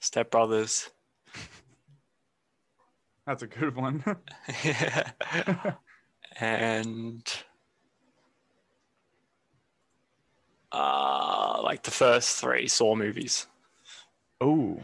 Step 0.05 0.31
Brothers. 0.31 0.91
that's 3.27 3.43
a 3.43 3.47
good 3.47 3.75
one 3.75 4.05
and 6.39 7.27
uh, 10.73 11.61
like 11.63 11.83
the 11.83 11.91
first 11.91 12.39
three 12.41 12.69
Saw 12.69 12.95
movies. 12.95 13.47
oh 14.41 14.79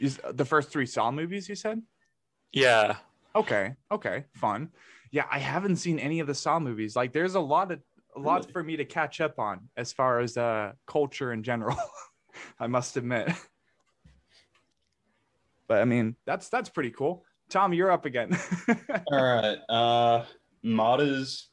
is 0.00 0.20
the 0.32 0.44
first 0.44 0.68
three 0.70 0.84
saw 0.86 1.10
movies 1.10 1.48
you 1.48 1.54
said 1.54 1.80
Yeah, 2.52 2.96
Okay. 3.34 3.74
Okay. 3.90 4.24
Fun. 4.34 4.70
Yeah, 5.10 5.24
I 5.30 5.38
haven't 5.38 5.76
seen 5.76 5.98
any 5.98 6.20
of 6.20 6.26
the 6.26 6.34
Saw 6.34 6.58
movies. 6.58 6.96
Like, 6.96 7.12
there's 7.12 7.34
a 7.34 7.40
lot 7.40 7.70
of 7.72 7.80
a 8.14 8.20
lot 8.20 8.40
Really? 8.42 8.52
for 8.52 8.62
me 8.62 8.76
to 8.76 8.84
catch 8.86 9.20
up 9.20 9.38
on 9.38 9.68
as 9.76 9.92
far 9.92 10.20
as 10.20 10.36
uh 10.38 10.72
culture 10.86 11.32
in 11.32 11.42
general. 11.42 11.76
I 12.60 12.66
must 12.66 12.96
admit. 12.96 13.32
But 15.68 15.80
I 15.80 15.84
mean, 15.84 16.16
that's 16.24 16.48
that's 16.48 16.68
pretty 16.68 16.90
cool. 16.90 17.24
Tom, 17.48 17.72
you're 17.72 17.90
up 17.90 18.04
again. 18.04 18.36
All 19.12 19.22
right. 19.24 19.58
Uh, 19.68 20.24
Martyrs. 20.62 21.48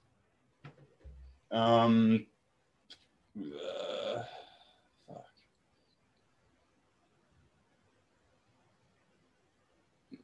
Um. 1.52 2.26
uh, 3.38 4.24
fuck. 5.08 5.26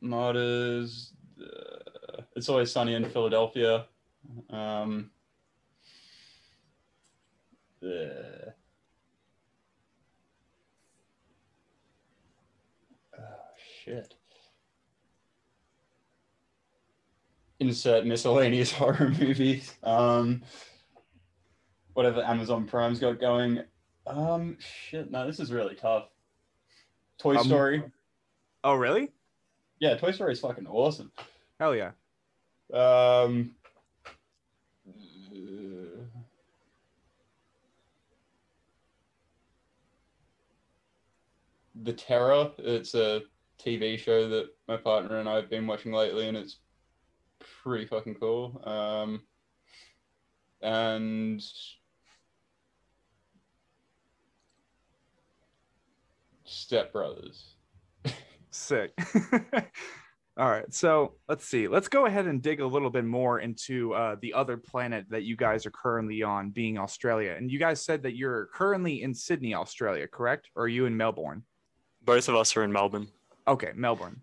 Martyrs. 0.02 1.14
Uh, 1.40 2.22
it's 2.36 2.50
always 2.50 2.72
sunny 2.72 2.96
in 2.96 3.06
Philadelphia. 3.10 3.86
Um. 4.50 5.12
uh, 7.84 7.88
Oh 13.18 13.22
shit. 13.90 14.14
insert 17.60 18.06
miscellaneous 18.06 18.72
horror 18.80 19.10
movies. 19.20 19.74
Um, 19.84 20.44
whatever 21.94 22.24
Amazon 22.24 22.66
Prime's 22.66 23.00
got 23.00 23.20
going. 23.20 23.64
Um, 24.08 24.58
shit, 24.60 25.12
no, 25.12 25.26
this 25.28 25.40
is 25.40 25.52
really 25.52 25.76
tough. 25.76 26.06
Toy 27.18 27.36
Um, 27.36 27.44
Story. 27.46 27.84
oh, 28.64 28.76
really? 28.76 29.12
Yeah, 29.80 29.96
Toy 29.98 30.12
Story 30.12 30.34
is 30.34 30.40
fucking 30.40 30.68
awesome. 30.68 31.12
Hell 31.60 31.76
yeah. 31.76 31.92
Um, 32.74 33.56
The 41.84 41.94
Terror. 41.94 42.52
It's 42.58 42.94
a 42.94 43.22
TV 43.60 43.98
show 44.00 44.30
that 44.30 44.50
my 44.68 44.78
partner 44.78 45.20
and 45.20 45.28
I 45.28 45.36
have 45.36 45.50
been 45.50 45.68
watching 45.68 45.92
lately, 45.92 46.28
and 46.28 46.38
it's 46.38 46.60
pretty 47.64 47.86
fucking 47.86 48.16
cool. 48.16 48.62
Um, 48.66 49.22
and 50.62 51.42
Step 56.46 56.92
Brothers. 56.92 57.56
Sick. 58.50 58.92
All 60.38 60.50
right, 60.50 60.74
so 60.74 61.16
let's 61.28 61.46
see. 61.46 61.68
Let's 61.68 61.90
go 61.90 62.06
ahead 62.06 62.26
and 62.26 62.42
dig 62.42 62.62
a 62.62 62.66
little 62.66 62.90
bit 62.90 63.04
more 63.04 63.42
into 63.42 63.94
uh, 63.94 64.16
the 64.22 64.34
other 64.34 64.56
planet 64.56 65.06
that 65.10 65.24
you 65.24 65.36
guys 65.36 65.66
are 65.66 65.72
currently 65.72 66.24
on, 66.24 66.52
being 66.52 66.78
Australia. 66.78 67.36
And 67.38 67.52
you 67.52 67.60
guys 67.60 67.84
said 67.84 68.04
that 68.04 68.16
you're 68.16 68.48
currently 68.54 69.04
in 69.04 69.14
Sydney, 69.14 69.54
Australia, 69.54 70.08
correct? 70.08 70.50
Or 70.56 70.64
are 70.64 70.70
you 70.70 70.86
in 70.86 70.96
Melbourne? 70.96 71.44
Both 72.04 72.30
of 72.30 72.36
us 72.36 72.56
are 72.56 72.64
in 72.64 72.72
Melbourne. 72.72 73.10
Okay, 73.50 73.72
Melbourne. 73.76 74.22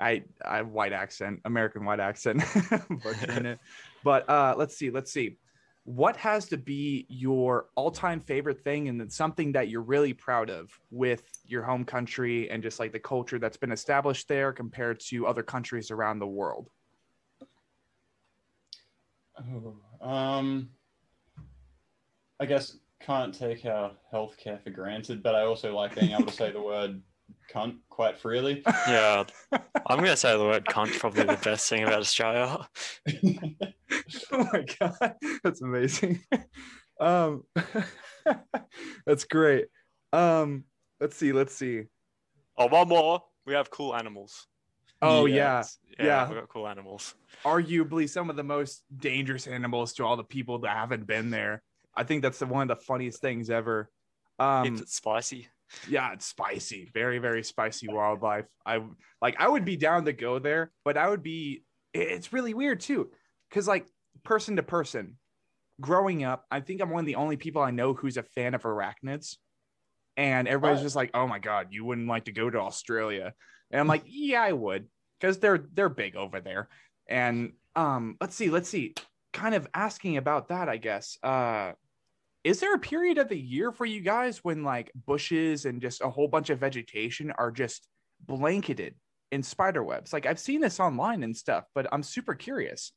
I 0.00 0.24
I 0.44 0.56
have 0.58 0.68
white 0.68 0.92
accent, 0.92 1.40
American 1.44 1.84
white 1.84 2.00
accent. 2.00 2.42
But 4.04 4.28
uh, 4.28 4.54
let's 4.58 4.76
see, 4.76 4.90
let's 4.90 5.12
see. 5.12 5.38
What 5.84 6.16
has 6.16 6.48
to 6.48 6.56
be 6.56 7.06
your 7.08 7.66
all-time 7.76 8.20
favorite 8.20 8.62
thing, 8.64 8.88
and 8.88 9.12
something 9.12 9.52
that 9.52 9.68
you're 9.68 9.82
really 9.82 10.12
proud 10.12 10.50
of 10.50 10.68
with 10.90 11.22
your 11.44 11.62
home 11.62 11.84
country 11.84 12.50
and 12.50 12.60
just 12.60 12.80
like 12.80 12.92
the 12.92 12.98
culture 12.98 13.38
that's 13.38 13.56
been 13.56 13.70
established 13.70 14.26
there 14.26 14.52
compared 14.52 14.98
to 15.08 15.28
other 15.28 15.44
countries 15.44 15.92
around 15.92 16.18
the 16.18 16.26
world? 16.26 16.68
Oh, 19.38 19.76
um, 20.00 20.70
I 22.40 22.46
guess 22.46 22.78
can't 23.00 23.32
take 23.32 23.64
our 23.64 23.92
healthcare 24.12 24.60
for 24.62 24.70
granted, 24.70 25.22
but 25.22 25.36
I 25.36 25.42
also 25.42 25.74
like 25.74 25.94
being 25.94 26.12
able 26.12 26.26
to 26.26 26.32
say 26.32 26.50
the 26.50 26.60
word 26.60 27.00
cunt 27.52 27.76
quite 27.88 28.18
freely. 28.18 28.62
Yeah, 28.66 29.24
I'm 29.52 29.98
gonna 29.98 30.16
say 30.16 30.36
the 30.36 30.44
word 30.44 30.64
cunt 30.66 30.98
probably 30.98 31.24
the 31.24 31.38
best 31.42 31.68
thing 31.68 31.82
about 31.82 32.00
Australia. 32.00 32.68
oh 34.32 34.48
my 34.52 34.64
god, 34.78 35.14
that's 35.42 35.62
amazing. 35.62 36.20
Um, 37.00 37.44
that's 39.06 39.24
great. 39.24 39.66
Um, 40.12 40.64
let's 41.00 41.16
see, 41.16 41.32
let's 41.32 41.54
see. 41.54 41.84
Oh, 42.56 42.66
one 42.66 42.88
more. 42.88 43.22
We 43.44 43.54
have 43.54 43.70
cool 43.70 43.94
animals. 43.94 44.46
Oh 45.02 45.26
yeah, 45.26 45.62
Yeah, 45.98 46.04
Yeah. 46.06 46.28
we 46.28 46.34
got 46.36 46.48
cool 46.48 46.66
animals. 46.66 47.14
arguably 47.44 48.08
some 48.08 48.30
of 48.30 48.36
the 48.36 48.42
most 48.42 48.82
dangerous 48.96 49.46
animals 49.46 49.92
to 49.94 50.04
all 50.04 50.16
the 50.16 50.24
people 50.24 50.58
that 50.60 50.70
haven't 50.70 51.06
been 51.06 51.30
there. 51.30 51.62
I 51.94 52.04
think 52.04 52.22
that's 52.22 52.38
the, 52.38 52.46
one 52.46 52.70
of 52.70 52.78
the 52.78 52.82
funniest 52.82 53.20
things 53.20 53.50
ever. 53.50 53.90
Um, 54.38 54.64
Keeps 54.64 54.80
it 54.80 54.88
spicy. 54.88 55.48
Yeah, 55.88 56.12
it's 56.12 56.26
spicy, 56.26 56.90
very 56.92 57.18
very 57.18 57.42
spicy 57.42 57.88
wildlife. 57.88 58.46
I 58.64 58.82
like 59.20 59.36
I 59.38 59.48
would 59.48 59.64
be 59.64 59.76
down 59.76 60.04
to 60.06 60.12
go 60.12 60.38
there, 60.38 60.72
but 60.84 60.96
I 60.96 61.08
would 61.08 61.22
be. 61.22 61.64
It's 61.94 62.32
really 62.32 62.52
weird 62.54 62.80
too, 62.80 63.10
because 63.48 63.66
like 63.66 63.86
person 64.22 64.56
to 64.56 64.62
person, 64.62 65.18
growing 65.80 66.24
up, 66.24 66.46
I 66.50 66.60
think 66.60 66.80
I'm 66.82 66.90
one 66.90 67.00
of 67.00 67.06
the 67.06 67.14
only 67.16 67.36
people 67.36 67.62
I 67.62 67.70
know 67.70 67.94
who's 67.94 68.16
a 68.18 68.22
fan 68.22 68.54
of 68.54 68.62
arachnids, 68.64 69.36
and 70.16 70.48
everybody's 70.48 70.80
Oh. 70.80 70.84
just 70.84 70.96
like, 70.96 71.10
"Oh 71.14 71.26
my 71.26 71.38
god, 71.38 71.68
you 71.70 71.84
wouldn't 71.84 72.08
like 72.08 72.24
to 72.26 72.32
go 72.32 72.48
to 72.50 72.58
Australia," 72.60 73.34
and 73.70 73.80
I'm 73.80 73.86
like, 73.88 74.04
"Yeah, 74.06 74.42
I 74.42 74.52
would," 74.52 74.88
because 75.20 75.38
they're 75.38 75.58
they're 75.58 75.88
big 75.88 76.16
over 76.16 76.40
there. 76.40 76.68
And 77.08 77.54
um, 77.74 78.16
let's 78.20 78.34
see, 78.34 78.50
let's 78.50 78.68
see, 78.68 78.94
kind 79.32 79.54
of 79.54 79.68
asking 79.74 80.16
about 80.16 80.48
that, 80.48 80.68
I 80.68 80.76
guess. 80.78 81.18
Uh, 81.22 81.72
is 82.46 82.60
there 82.60 82.74
a 82.74 82.78
period 82.78 83.18
of 83.18 83.28
the 83.28 83.36
year 83.36 83.72
for 83.72 83.84
you 83.84 84.00
guys 84.00 84.44
when 84.44 84.62
like 84.62 84.92
bushes 84.94 85.64
and 85.64 85.82
just 85.82 86.00
a 86.00 86.08
whole 86.08 86.28
bunch 86.28 86.48
of 86.48 86.60
vegetation 86.60 87.32
are 87.32 87.50
just 87.50 87.88
blanketed 88.20 88.94
in 89.32 89.42
spider 89.42 89.82
webs? 89.82 90.12
Like 90.12 90.26
I've 90.26 90.38
seen 90.38 90.60
this 90.60 90.78
online 90.78 91.24
and 91.24 91.36
stuff, 91.36 91.64
but 91.74 91.88
I'm 91.90 92.04
super 92.04 92.36
curious. 92.36 92.92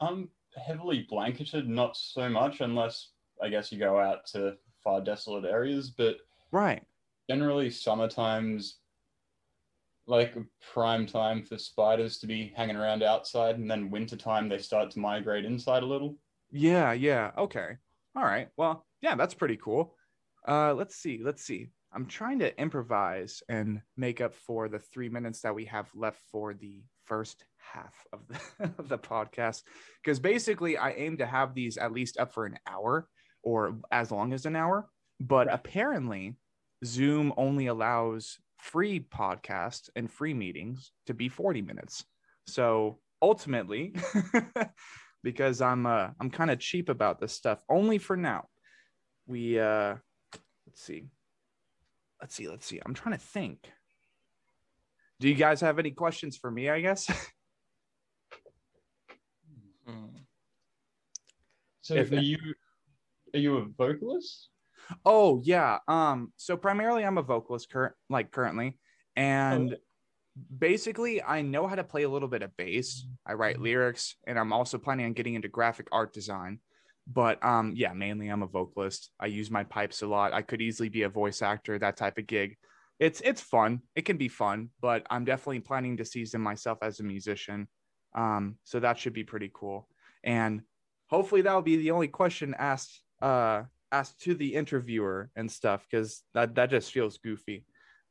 I'm 0.00 0.28
heavily 0.54 1.06
blanketed, 1.08 1.66
not 1.66 1.96
so 1.96 2.28
much, 2.28 2.60
unless 2.60 3.12
I 3.42 3.48
guess 3.48 3.72
you 3.72 3.78
go 3.78 3.98
out 3.98 4.26
to 4.32 4.58
far 4.84 5.00
desolate 5.00 5.46
areas, 5.46 5.88
but 5.88 6.16
Right. 6.50 6.84
generally 7.30 7.70
summertime's 7.70 8.80
like 10.06 10.36
prime 10.74 11.06
time 11.06 11.42
for 11.42 11.56
spiders 11.56 12.18
to 12.18 12.26
be 12.26 12.52
hanging 12.54 12.76
around 12.76 13.02
outside, 13.02 13.56
and 13.58 13.70
then 13.70 13.88
wintertime 13.88 14.50
they 14.50 14.58
start 14.58 14.90
to 14.90 14.98
migrate 14.98 15.46
inside 15.46 15.82
a 15.82 15.86
little. 15.86 16.18
Yeah, 16.50 16.92
yeah. 16.92 17.30
Okay. 17.38 17.78
All 18.16 18.24
right. 18.24 18.48
Well, 18.56 18.86
yeah, 19.00 19.14
that's 19.14 19.34
pretty 19.34 19.56
cool. 19.56 19.96
Uh 20.46 20.74
let's 20.74 20.96
see. 20.96 21.20
Let's 21.22 21.42
see. 21.44 21.68
I'm 21.94 22.06
trying 22.06 22.38
to 22.38 22.58
improvise 22.60 23.42
and 23.48 23.82
make 23.96 24.20
up 24.20 24.34
for 24.34 24.68
the 24.68 24.78
3 24.78 25.08
minutes 25.10 25.42
that 25.42 25.54
we 25.54 25.66
have 25.66 25.90
left 25.94 26.20
for 26.30 26.54
the 26.54 26.82
first 27.04 27.44
half 27.58 28.06
of 28.12 28.26
the, 28.28 28.40
of 28.78 28.88
the 28.88 28.98
podcast 28.98 29.62
because 30.02 30.18
basically 30.18 30.76
I 30.76 30.92
aim 30.92 31.18
to 31.18 31.26
have 31.26 31.54
these 31.54 31.76
at 31.76 31.92
least 31.92 32.18
up 32.18 32.32
for 32.32 32.46
an 32.46 32.58
hour 32.66 33.08
or 33.42 33.78
as 33.90 34.10
long 34.10 34.32
as 34.32 34.46
an 34.46 34.56
hour, 34.56 34.88
but 35.20 35.46
Right. 35.46 35.54
apparently 35.54 36.38
Zoom 36.84 37.32
only 37.36 37.66
allows 37.66 38.38
free 38.58 39.00
podcasts 39.00 39.90
and 39.96 40.10
free 40.10 40.34
meetings 40.34 40.92
to 41.06 41.14
be 41.14 41.28
40 41.28 41.62
minutes. 41.62 42.04
So 42.46 43.00
ultimately, 43.20 43.94
because 45.22 45.60
I'm 45.60 45.86
uh, 45.86 46.10
I'm 46.20 46.30
kind 46.30 46.50
of 46.50 46.58
cheap 46.58 46.88
about 46.88 47.20
this 47.20 47.32
stuff, 47.32 47.60
only 47.68 47.98
for 47.98 48.16
now. 48.16 48.46
We 49.26 49.58
uh, 49.58 49.96
let's 50.66 50.82
see, 50.82 51.06
let's 52.20 52.34
see, 52.34 52.48
let's 52.48 52.66
see. 52.66 52.80
I'm 52.84 52.94
trying 52.94 53.16
to 53.16 53.24
think. 53.24 53.70
Do 55.20 55.28
you 55.28 55.34
guys 55.34 55.60
have 55.60 55.78
any 55.78 55.92
questions 55.92 56.36
for 56.36 56.50
me? 56.50 56.68
I 56.68 56.80
guess. 56.80 57.10
Mm. 59.88 60.10
So 61.80 61.94
If- 61.94 62.12
are 62.12 62.20
you 62.20 62.38
are 63.34 63.38
you 63.40 63.56
a 63.58 63.64
vocalist? 63.64 64.48
Oh 65.04 65.40
yeah. 65.44 65.78
Um. 65.88 66.32
So 66.36 66.56
primarily, 66.56 67.04
I'm 67.04 67.18
a 67.18 67.22
vocalist 67.22 67.70
current, 67.70 67.94
like 68.08 68.30
currently, 68.30 68.78
and 69.16 69.76
basically, 70.58 71.22
I 71.22 71.42
know 71.42 71.66
how 71.66 71.74
to 71.74 71.84
play 71.84 72.02
a 72.04 72.08
little 72.08 72.28
bit 72.28 72.42
of 72.42 72.56
bass. 72.56 73.06
I 73.26 73.34
write 73.34 73.60
lyrics, 73.60 74.16
and 74.26 74.38
I'm 74.38 74.52
also 74.52 74.78
planning 74.78 75.06
on 75.06 75.12
getting 75.12 75.34
into 75.34 75.48
graphic 75.48 75.88
art 75.92 76.12
design. 76.12 76.60
But 77.06 77.44
um, 77.44 77.72
yeah, 77.74 77.92
mainly 77.92 78.28
I'm 78.28 78.42
a 78.42 78.46
vocalist. 78.46 79.10
I 79.18 79.26
use 79.26 79.50
my 79.50 79.64
pipes 79.64 80.02
a 80.02 80.06
lot. 80.06 80.32
I 80.32 80.42
could 80.42 80.62
easily 80.62 80.88
be 80.88 81.02
a 81.02 81.08
voice 81.08 81.42
actor, 81.42 81.78
that 81.78 81.96
type 81.96 82.18
of 82.18 82.26
gig. 82.26 82.56
It's 83.00 83.20
it's 83.22 83.40
fun. 83.40 83.80
It 83.96 84.04
can 84.04 84.16
be 84.16 84.28
fun, 84.28 84.70
but 84.80 85.04
I'm 85.10 85.24
definitely 85.24 85.60
planning 85.60 85.96
to 85.96 86.04
season 86.04 86.40
myself 86.40 86.78
as 86.82 87.00
a 87.00 87.04
musician. 87.04 87.66
Um, 88.14 88.56
so 88.62 88.78
that 88.78 88.98
should 88.98 89.14
be 89.14 89.24
pretty 89.24 89.50
cool. 89.52 89.88
And 90.22 90.62
hopefully 91.10 91.42
that'll 91.42 91.62
be 91.62 91.76
the 91.76 91.90
only 91.90 92.08
question 92.08 92.54
asked 92.58 93.02
uh 93.20 93.64
asked 93.90 94.20
to 94.22 94.34
the 94.34 94.54
interviewer 94.54 95.30
and 95.36 95.50
stuff 95.50 95.86
because 95.90 96.22
that 96.34 96.54
that 96.54 96.70
just 96.70 96.92
feels 96.92 97.18
goofy. 97.18 97.64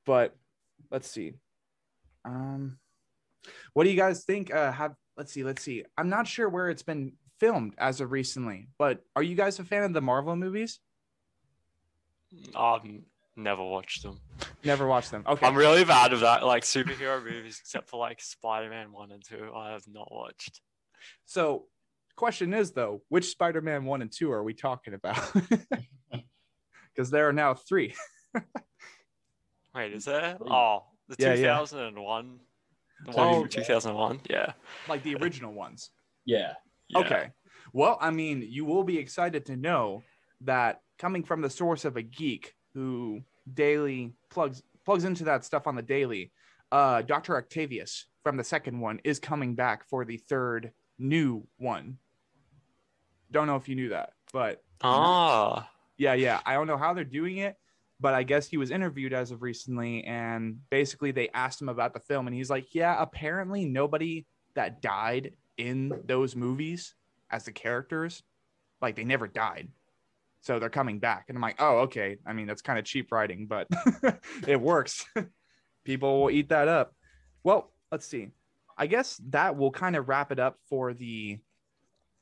But 0.06 0.36
let's 0.92 1.10
see. 1.10 1.36
Um, 2.26 2.78
what 3.74 3.84
do 3.84 3.90
you 3.90 3.98
guys 3.98 4.24
think? 4.24 4.54
Uh, 4.54 4.72
have 4.72 4.96
let's 5.18 5.32
see, 5.32 5.44
let's 5.44 5.62
see. 5.62 5.84
I'm 5.98 6.10
not 6.10 6.28
sure 6.28 6.50
where 6.50 6.70
it's 6.70 6.84
been 6.84 7.14
filmed 7.40 7.74
as 7.78 8.02
of 8.02 8.12
recently, 8.12 8.68
but 8.78 9.04
are 9.16 9.24
you 9.24 9.36
guys 9.36 9.60
a 9.60 9.64
fan 9.64 9.84
of 9.84 9.94
the 9.94 10.02
Marvel 10.02 10.36
movies? 10.36 10.80
I've 12.56 12.82
never 13.36 13.64
watched 13.64 14.04
them. 14.04 14.20
Never 14.64 14.88
watched 14.88 15.12
them. 15.12 15.24
Okay. 15.28 15.46
I'm 15.46 15.56
really 15.56 15.84
bad 15.84 16.12
with 16.12 16.22
that, 16.22 16.46
like 16.46 16.64
superhero 16.64 17.24
movies, 17.24 17.60
except 17.60 17.90
for 17.90 18.00
like 18.00 18.22
Spider-Man 18.22 18.92
one 18.92 19.12
and 19.12 19.24
two. 19.24 19.52
I 19.56 19.72
have 19.72 19.88
not 19.88 20.12
watched. 20.12 20.62
so, 21.26 21.66
question 22.16 22.54
is 22.54 22.72
though, 22.72 23.02
which 23.10 23.26
Spider-Man 23.26 23.86
one 23.86 24.02
and 24.02 24.12
two 24.12 24.32
are 24.32 24.44
we 24.44 24.54
talking 24.54 24.94
about? 24.94 25.20
Because 26.94 27.10
there 27.10 27.28
are 27.28 27.34
now 27.34 27.54
three. 27.54 27.96
Wait, 29.76 29.94
is 29.94 30.06
there? 30.06 30.38
Oh, 30.42 30.84
the 31.18 31.24
Yeah, 31.24 31.34
yeah. 31.34 31.58
2001. 31.60 32.40
The 33.06 33.12
Two, 33.12 33.18
one 33.18 33.28
Oh. 33.28 33.42
from 33.42 33.50
2001. 33.50 34.22
Yeah. 34.30 34.54
like 34.88 35.04
the 35.04 35.16
original 35.16 35.54
ones. 35.54 35.90
Yeah. 36.26 36.54
yeah. 36.88 37.00
Okay. 37.00 37.30
Well, 37.74 37.98
I 38.02 38.12
mean, 38.12 38.46
you 38.48 38.66
will 38.66 38.84
be 38.84 38.98
excited 38.98 39.46
to 39.48 39.56
know 39.56 40.04
that 40.42 40.82
coming 41.00 41.24
from 41.24 41.42
the 41.42 41.50
source 41.50 41.86
of 41.86 41.98
a 41.98 42.02
geek 42.02 42.54
who 42.74 43.22
daily 43.54 44.14
plugs 44.30 44.62
plugs 44.86 45.04
into 45.04 45.24
that 45.26 45.46
stuff 45.46 45.68
on 45.68 45.76
the 45.76 45.82
daily, 45.82 46.32
uh, 46.72 47.02
Dr. 47.04 47.38
Octavius 47.38 48.06
from 48.24 48.36
the 48.38 48.44
second 48.44 48.80
one 48.80 49.00
is 49.04 49.20
coming 49.20 49.54
back 49.56 49.88
for 49.88 50.06
the 50.06 50.18
third 50.18 50.72
new 50.98 51.48
one. 51.58 51.98
Don't 53.32 53.48
know 53.48 53.56
if 53.56 53.70
you 53.70 53.76
knew 53.76 53.90
that, 53.90 54.14
but 54.34 54.64
Ah. 54.84 55.70
yeah, 55.98 56.14
yeah. 56.14 56.42
I 56.46 56.54
don't 56.56 56.68
know 56.68 56.78
how 56.78 56.94
they're 56.94 57.04
doing 57.04 57.38
it, 57.38 57.56
but 58.02 58.16
I 58.16 58.24
guess 58.24 58.48
he 58.48 58.58
was 58.58 58.72
interviewed 58.72 59.14
as 59.14 59.32
of 59.32 59.44
recently, 59.44 60.04
and 60.04 60.58
basically 60.72 61.12
they 61.12 61.30
asked 61.30 61.62
him 61.62 61.70
about 61.70 61.94
the 61.94 62.00
film, 62.00 62.28
and 62.28 62.36
he's 62.36 62.50
like, 62.50 62.74
"Yeah, 62.74 62.96
apparently 63.00 63.66
nobody 63.66 64.26
that 64.56 64.82
died 64.82 65.36
in 65.58 65.94
those 66.06 66.36
movies 66.36 66.96
as 67.30 67.46
the 67.46 67.52
characters, 67.52 68.24
like 68.82 68.96
they 68.96 69.04
never 69.04 69.28
died, 69.28 69.70
so 70.42 70.58
they're 70.58 70.70
coming 70.70 71.00
back." 71.00 71.26
And 71.30 71.38
I'm 71.38 71.42
like, 71.42 71.62
"Oh, 71.62 71.80
okay. 71.82 72.18
I 72.26 72.34
mean, 72.34 72.48
that's 72.48 72.64
kind 72.64 72.80
of 72.80 72.86
cheap 72.86 73.12
writing, 73.12 73.46
but 73.46 73.68
it 74.48 74.60
works. 74.60 75.06
People 75.86 76.22
will 76.22 76.32
eat 76.32 76.50
that 76.50 76.68
up." 76.68 76.96
Well, 77.44 77.72
let's 77.92 78.08
see. 78.08 78.30
I 78.78 78.88
guess 78.88 79.22
that 79.30 79.56
will 79.58 79.72
kind 79.72 79.96
of 79.96 80.10
wrap 80.10 80.32
it 80.32 80.40
up 80.40 80.58
for 80.68 80.94
the 80.96 81.40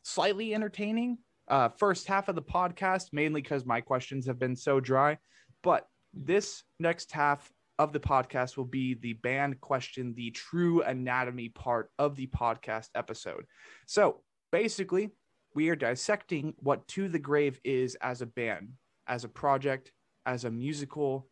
slightly 0.04 0.54
entertaining 0.54 1.20
uh, 1.48 1.70
first 1.70 2.08
half 2.08 2.28
of 2.28 2.36
the 2.36 2.42
podcast, 2.42 3.14
mainly 3.14 3.42
because 3.42 3.66
my 3.66 3.80
questions 3.80 4.28
have 4.28 4.40
been 4.40 4.56
so 4.56 4.80
dry. 4.80 5.18
But 5.64 5.88
this 6.14 6.64
next 6.80 7.12
half 7.12 7.52
of 7.78 7.94
the 7.94 8.00
podcast 8.00 8.58
will 8.58 8.66
be 8.66 8.96
the 8.96 9.14
band 9.14 9.62
question, 9.62 10.14
the 10.14 10.32
true 10.32 10.82
anatomy 10.84 11.50
part 11.50 11.92
of 11.98 12.16
the 12.16 12.28
podcast 12.28 12.90
episode. 12.96 13.46
So 13.88 14.22
basically, 14.52 15.12
we 15.56 15.70
are 15.70 15.76
dissecting 15.76 16.54
what 16.58 16.88
To 16.90 17.08
the 17.08 17.20
Grave 17.20 17.60
is 17.64 17.96
as 17.96 18.22
a 18.22 18.26
band, 18.26 18.74
as 19.08 19.24
a 19.24 19.30
project, 19.30 19.92
as 20.26 20.46
a 20.46 20.52
musical 20.52 21.30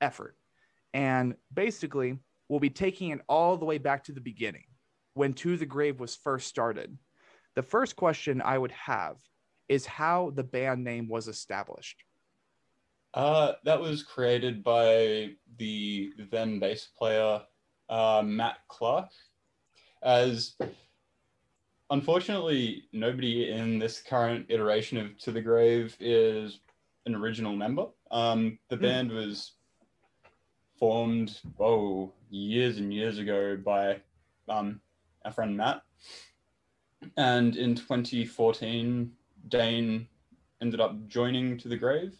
effort. 0.00 0.36
And 0.94 1.34
basically, 1.52 2.18
we'll 2.48 2.60
be 2.60 2.70
taking 2.70 3.10
it 3.10 3.20
all 3.28 3.56
the 3.56 3.64
way 3.64 3.78
back 3.78 4.04
to 4.04 4.12
the 4.12 4.20
beginning 4.20 4.64
when 5.14 5.32
To 5.34 5.56
the 5.56 5.66
Grave 5.66 5.98
was 5.98 6.14
first 6.14 6.46
started. 6.46 6.96
The 7.54 7.62
first 7.62 7.96
question 7.96 8.42
I 8.42 8.58
would 8.58 8.72
have 8.72 9.16
is 9.68 9.86
how 9.86 10.30
the 10.34 10.44
band 10.44 10.84
name 10.84 11.08
was 11.08 11.26
established. 11.26 12.04
Uh, 13.16 13.52
that 13.64 13.80
was 13.80 14.02
created 14.02 14.62
by 14.62 15.30
the 15.56 16.12
then 16.30 16.58
bass 16.58 16.88
player 16.98 17.40
uh, 17.88 18.22
Matt 18.22 18.58
Clark. 18.68 19.08
As 20.02 20.54
unfortunately, 21.88 22.84
nobody 22.92 23.50
in 23.50 23.78
this 23.78 24.02
current 24.02 24.44
iteration 24.50 24.98
of 24.98 25.18
To 25.20 25.32
the 25.32 25.40
Grave 25.40 25.96
is 25.98 26.60
an 27.06 27.14
original 27.14 27.56
member. 27.56 27.86
Um, 28.10 28.58
the 28.68 28.76
Hmm. 28.76 28.82
band 28.82 29.10
was 29.12 29.52
formed 30.78 31.40
oh 31.58 32.12
years 32.28 32.76
and 32.76 32.92
years 32.92 33.18
ago 33.18 33.56
by 33.56 34.02
um, 34.46 34.82
our 35.24 35.32
friend 35.32 35.56
Matt, 35.56 35.80
and 37.16 37.56
in 37.56 37.74
2014, 37.74 39.10
Dane 39.48 40.06
ended 40.60 40.80
up 40.82 41.08
joining 41.08 41.56
To 41.58 41.68
the 41.68 41.78
Grave. 41.78 42.14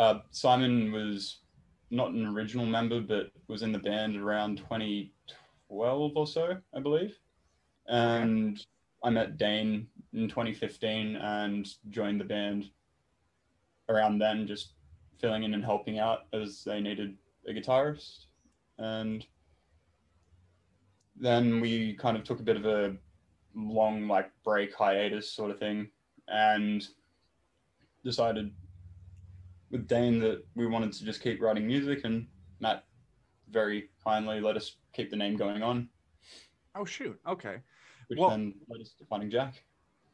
Uh, 0.00 0.20
Simon 0.30 0.92
was 0.92 1.40
not 1.90 2.12
an 2.12 2.24
original 2.24 2.64
member, 2.64 3.02
but 3.02 3.32
was 3.48 3.60
in 3.60 3.70
the 3.70 3.78
band 3.78 4.16
around 4.16 4.56
2012 4.56 6.12
or 6.16 6.26
so, 6.26 6.56
I 6.74 6.80
believe. 6.80 7.18
And 7.86 8.58
I 9.04 9.10
met 9.10 9.36
Dane 9.36 9.86
in 10.14 10.26
2015 10.26 11.16
and 11.16 11.68
joined 11.90 12.18
the 12.18 12.24
band 12.24 12.70
around 13.90 14.18
then, 14.18 14.46
just 14.46 14.72
filling 15.20 15.42
in 15.42 15.52
and 15.52 15.62
helping 15.62 15.98
out 15.98 16.20
as 16.32 16.64
they 16.64 16.80
needed 16.80 17.14
a 17.46 17.52
guitarist. 17.52 18.24
And 18.78 19.26
then 21.14 21.60
we 21.60 21.92
kind 21.92 22.16
of 22.16 22.24
took 22.24 22.40
a 22.40 22.44
bit 22.44 22.56
of 22.56 22.64
a 22.64 22.96
long, 23.54 24.08
like, 24.08 24.30
break 24.44 24.74
hiatus 24.74 25.30
sort 25.30 25.50
of 25.50 25.58
thing 25.58 25.90
and 26.26 26.88
decided 28.02 28.50
with 29.70 29.86
Dane 29.86 30.18
that 30.20 30.44
we 30.54 30.66
wanted 30.66 30.92
to 30.92 31.04
just 31.04 31.22
keep 31.22 31.40
writing 31.40 31.66
music, 31.66 32.00
and 32.04 32.26
Matt 32.60 32.84
very 33.50 33.90
kindly 34.04 34.40
let 34.40 34.56
us 34.56 34.76
keep 34.92 35.10
the 35.10 35.16
name 35.16 35.36
going 35.36 35.62
on, 35.62 35.88
Oh, 36.74 36.84
shoot. 36.84 37.18
Okay. 37.26 37.56
which 38.08 38.18
Well- 38.18 38.30
then 38.30 38.54
led 38.68 38.80
us 38.80 38.92
to 38.98 39.04
finding 39.06 39.30
Jack. 39.30 39.64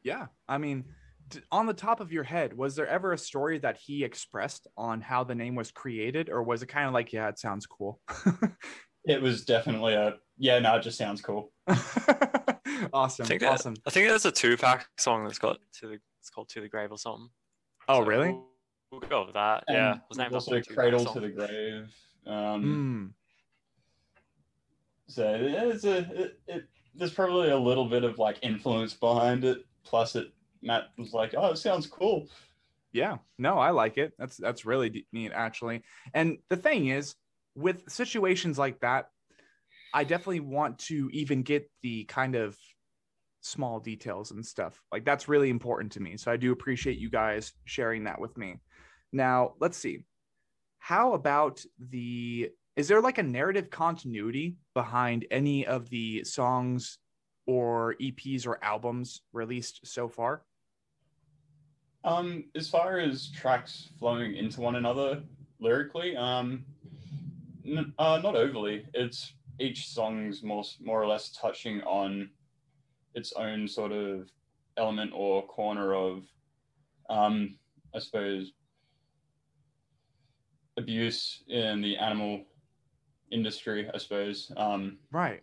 Yeah. 0.02 0.26
I 0.48 0.56
mean, 0.58 0.84
d- 1.28 1.40
on 1.50 1.66
the 1.66 1.74
top 1.74 2.00
of 2.00 2.12
your 2.12 2.22
head, 2.24 2.56
was 2.56 2.76
there 2.76 2.86
ever 2.86 3.12
a 3.12 3.18
story 3.18 3.58
that 3.58 3.76
he 3.76 4.04
expressed 4.04 4.66
on 4.76 5.00
how 5.00 5.24
the 5.24 5.34
name 5.34 5.54
was 5.54 5.70
created, 5.70 6.28
or 6.30 6.42
was 6.42 6.62
it 6.62 6.66
kind 6.66 6.86
of 6.86 6.94
like, 6.94 7.12
yeah, 7.12 7.28
it 7.28 7.38
sounds 7.38 7.66
cool? 7.66 8.00
It 9.08 9.22
was 9.22 9.44
definitely 9.44 9.94
a 9.94 10.16
yeah, 10.36 10.58
no, 10.58 10.74
it 10.74 10.82
just 10.82 10.98
sounds 10.98 11.22
cool. 11.22 11.52
awesome. 12.92 13.24
I 13.24 13.28
think 13.28 13.40
that, 13.40 13.52
awesome. 13.52 13.74
I 13.86 13.90
think 13.90 14.08
there's 14.08 14.24
a 14.26 14.32
Tupac 14.32 14.84
song 14.98 15.22
that's 15.24 15.38
got 15.38 15.58
to 15.80 15.86
the 15.86 15.98
it's 16.20 16.28
called 16.28 16.48
To 16.50 16.60
the 16.60 16.68
Grave 16.68 16.90
or 16.90 16.98
something. 16.98 17.28
Oh, 17.88 18.00
So 18.00 18.04
really? 18.06 18.36
We'll, 18.90 19.00
we'll 19.00 19.08
go 19.10 19.24
with 19.26 19.34
that. 19.34 19.64
And 19.68 19.76
yeah. 19.76 19.98
Was 20.08 20.16
there's 20.16 20.18
named 20.18 20.34
also 20.34 20.56
a 20.56 20.62
Cradle 20.62 21.04
to 21.04 21.20
the 21.20 21.28
Grave. 21.28 21.94
Um, 22.26 22.64
Mm. 22.64 23.12
So 25.08 25.38
it's 25.40 25.84
a 25.84 25.98
it, 25.98 26.40
it, 26.48 26.68
there's 26.94 27.12
probably 27.12 27.50
a 27.50 27.56
little 27.56 27.84
bit 27.84 28.04
of 28.04 28.18
like 28.18 28.38
influence 28.42 28.94
behind 28.94 29.44
it. 29.44 29.64
Plus, 29.84 30.16
it 30.16 30.32
Matt 30.62 30.88
was 30.98 31.12
like, 31.12 31.34
"Oh, 31.36 31.52
it 31.52 31.58
sounds 31.58 31.86
cool." 31.86 32.28
Yeah, 32.92 33.18
no, 33.38 33.58
I 33.58 33.70
like 33.70 33.98
it. 33.98 34.14
That's 34.18 34.36
that's 34.36 34.66
really 34.66 35.06
neat, 35.12 35.32
actually. 35.34 35.82
And 36.12 36.38
the 36.48 36.56
thing 36.56 36.88
is, 36.88 37.14
with 37.54 37.84
situations 37.88 38.58
like 38.58 38.80
that, 38.80 39.10
I 39.94 40.04
definitely 40.04 40.40
want 40.40 40.78
to 40.80 41.08
even 41.12 41.42
get 41.42 41.70
the 41.82 42.04
kind 42.04 42.34
of 42.34 42.56
small 43.42 43.78
details 43.78 44.32
and 44.32 44.44
stuff. 44.44 44.82
Like 44.90 45.04
that's 45.04 45.28
really 45.28 45.50
important 45.50 45.92
to 45.92 46.00
me. 46.00 46.16
So 46.16 46.32
I 46.32 46.36
do 46.36 46.52
appreciate 46.52 46.98
you 46.98 47.10
guys 47.10 47.52
sharing 47.64 48.04
that 48.04 48.20
with 48.20 48.36
me. 48.36 48.56
Now, 49.12 49.54
let's 49.60 49.76
see. 49.78 50.04
How 50.78 51.14
about 51.14 51.64
the 51.78 52.50
is 52.76 52.88
there 52.88 53.00
like 53.00 53.18
a 53.18 53.22
narrative 53.22 53.70
continuity 53.70 54.56
behind 54.74 55.26
any 55.30 55.66
of 55.66 55.88
the 55.88 56.22
songs 56.24 56.98
or 57.46 57.94
EPs 58.00 58.46
or 58.46 58.62
albums 58.62 59.22
released 59.32 59.80
so 59.84 60.08
far? 60.08 60.42
Um, 62.04 62.44
as 62.54 62.68
far 62.68 62.98
as 62.98 63.30
tracks 63.30 63.88
flowing 63.98 64.36
into 64.36 64.60
one 64.60 64.76
another 64.76 65.22
lyrically, 65.58 66.16
um, 66.16 66.64
n- 67.66 67.92
uh, 67.98 68.20
not 68.22 68.36
overly. 68.36 68.86
It's 68.94 69.32
each 69.58 69.88
song's 69.88 70.42
more 70.42 70.62
more 70.80 71.02
or 71.02 71.06
less 71.06 71.30
touching 71.30 71.80
on 71.82 72.30
its 73.14 73.32
own 73.32 73.66
sort 73.66 73.92
of 73.92 74.30
element 74.76 75.12
or 75.14 75.46
corner 75.46 75.94
of, 75.94 76.24
um, 77.08 77.58
I 77.94 77.98
suppose, 77.98 78.52
abuse 80.76 81.42
in 81.48 81.80
the 81.80 81.96
animal 81.96 82.44
industry. 83.30 83.88
I 83.92 83.98
suppose. 83.98 84.52
Um, 84.56 84.98
Right. 85.10 85.42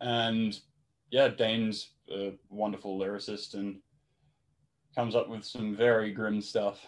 and 0.00 0.58
yeah, 1.10 1.28
Dane's 1.28 1.90
a 2.10 2.34
wonderful 2.50 2.98
lyricist 2.98 3.54
and 3.54 3.80
comes 4.94 5.14
up 5.14 5.28
with 5.28 5.44
some 5.44 5.76
very 5.76 6.12
grim 6.12 6.40
stuff. 6.40 6.84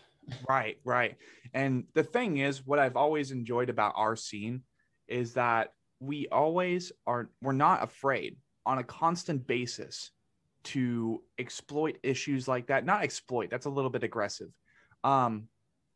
Right, 0.48 0.79
right. 0.85 1.16
And 1.55 1.85
the 1.94 2.03
thing 2.03 2.38
is, 2.38 2.66
what 2.66 2.79
I've 2.79 2.96
always 2.96 3.31
enjoyed 3.31 3.70
about 3.70 3.94
our 3.96 4.16
scene 4.16 4.62
is 5.07 5.35
that 5.35 5.72
we 6.01 6.29
always 6.29 6.92
are, 7.07 7.31
we're 7.40 7.53
not 7.53 7.83
afraid 7.83 8.37
on 8.66 8.79
a 8.79 8.85
constant 8.85 9.46
basis 9.46 10.11
to 10.64 11.22
exploit 11.38 11.96
issues 12.03 12.46
like 12.46 12.66
that. 12.66 12.85
Not 12.85 13.03
exploit, 13.03 13.48
that's 13.51 13.66
a 13.66 13.70
little 13.70 13.90
bit 13.90 14.03
aggressive. 14.03 14.48
Um, 15.05 15.48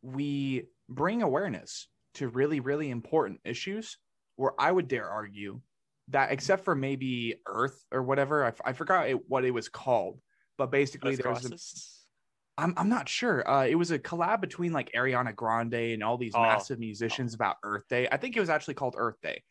we 0.03 0.69
bring 0.89 1.23
awareness 1.23 1.89
to 2.15 2.29
really, 2.29 2.61
really 2.61 2.91
important 2.91 3.41
issues 3.45 3.99
where 4.37 4.53
I 4.59 4.71
would 4.71 4.89
dare 4.89 5.09
argue 5.09 5.61
that, 6.09 6.33
except 6.33 6.65
for 6.65 6.75
maybe 6.75 7.37
Earth 7.47 7.85
or 7.93 8.03
whatever, 8.03 8.45
I, 8.45 8.49
f- 8.49 8.61
I 8.65 8.73
forgot 8.73 9.09
it, 9.09 9.29
what 9.29 9.45
it 9.45 9.53
was 9.53 9.69
called, 9.69 10.21
but 10.59 10.71
basically 10.71 11.15
Earth 11.15 11.43
there's 11.43 11.51
a? 11.51 12.63
I'm 12.63 12.75
I'm 12.77 12.89
not 12.91 13.09
sure. 13.09 13.49
Uh, 13.49 13.65
it 13.65 13.77
was 13.77 13.91
a 13.93 13.99
collab 13.99 14.41
between 14.43 14.73
like 14.73 14.93
Ariana 14.93 15.35
Grande 15.35 15.75
and 15.75 16.03
all 16.03 16.19
these 16.19 16.35
Oh. 16.35 16.43
massive 16.43 16.79
musicians 16.79 17.33
about 17.35 17.57
Earth 17.63 17.85
Day. 17.89 18.09
I 18.13 18.19
think 18.19 18.37
it 18.37 18.41
was 18.41 18.51
actually 18.51 18.75
called 18.75 18.95
Earth 18.99 19.21
Day, 19.23 19.43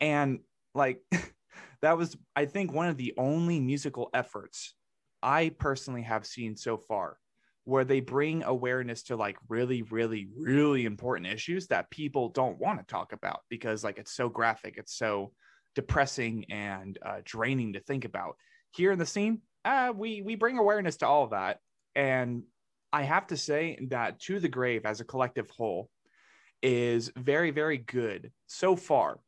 and 0.00 0.40
like 0.74 1.02
that 1.82 1.96
was 1.96 2.16
I 2.34 2.46
think 2.46 2.72
one 2.72 2.88
of 2.88 2.96
the 2.96 3.14
only 3.16 3.60
musical 3.60 4.10
efforts 4.12 4.74
I 5.22 5.50
personally 5.50 6.02
have 6.02 6.26
seen 6.26 6.56
so 6.56 6.78
far 6.78 7.18
where 7.64 7.84
they 7.84 8.00
bring 8.00 8.42
awareness 8.42 9.04
to 9.04 9.16
like 9.16 9.36
really 9.48 9.82
really 9.82 10.28
really 10.36 10.84
important 10.84 11.32
issues 11.32 11.68
that 11.68 11.90
people 11.90 12.28
don't 12.30 12.58
want 12.58 12.78
to 12.78 12.84
talk 12.86 13.12
about 13.12 13.40
because 13.48 13.84
like 13.84 13.98
it's 13.98 14.14
so 14.14 14.28
graphic, 14.28 14.74
it's 14.76 14.96
so 14.96 15.32
depressing 15.74 16.44
and 16.50 16.98
uh, 17.04 17.20
draining 17.24 17.72
to 17.72 17.80
think 17.80 18.04
about. 18.04 18.36
Here 18.72 18.92
in 18.92 18.98
the 18.98 19.06
scene, 19.06 19.42
uh, 19.64 19.92
we 19.94 20.22
we 20.22 20.34
bring 20.34 20.58
awareness 20.58 20.96
to 20.98 21.06
all 21.06 21.24
of 21.24 21.30
that 21.30 21.58
and 21.94 22.42
I 22.92 23.02
have 23.04 23.26
to 23.28 23.36
say 23.36 23.78
that 23.88 24.20
To 24.20 24.38
the 24.38 24.48
Grave 24.48 24.84
as 24.84 25.00
a 25.00 25.04
collective 25.04 25.48
whole 25.50 25.88
is 26.62 27.10
very, 27.16 27.50
very 27.50 27.78
good 27.78 28.30
so 28.46 28.76
far 28.76 29.18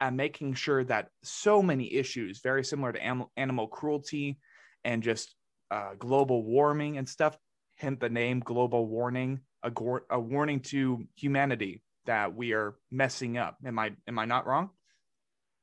at 0.00 0.12
making 0.12 0.54
sure 0.54 0.82
that 0.84 1.08
so 1.22 1.62
many 1.62 1.92
issues, 1.94 2.40
very 2.42 2.64
similar 2.64 2.92
to 2.92 3.26
animal 3.36 3.68
cruelty 3.68 4.38
and 4.84 5.02
just 5.02 5.36
uh, 5.70 5.92
global 5.98 6.42
warming 6.42 6.98
and 6.98 7.08
stuff, 7.08 7.36
hint 7.82 8.00
the 8.00 8.08
name 8.08 8.40
global 8.40 8.86
warning, 8.86 9.40
a, 9.62 9.70
gor- 9.70 10.06
a 10.08 10.18
warning 10.18 10.60
to 10.60 11.04
humanity 11.16 11.82
that 12.06 12.34
we 12.34 12.52
are 12.52 12.76
messing 12.90 13.36
up. 13.36 13.58
Am 13.66 13.78
I 13.78 13.92
am 14.08 14.18
I 14.18 14.24
not 14.24 14.46
wrong? 14.46 14.70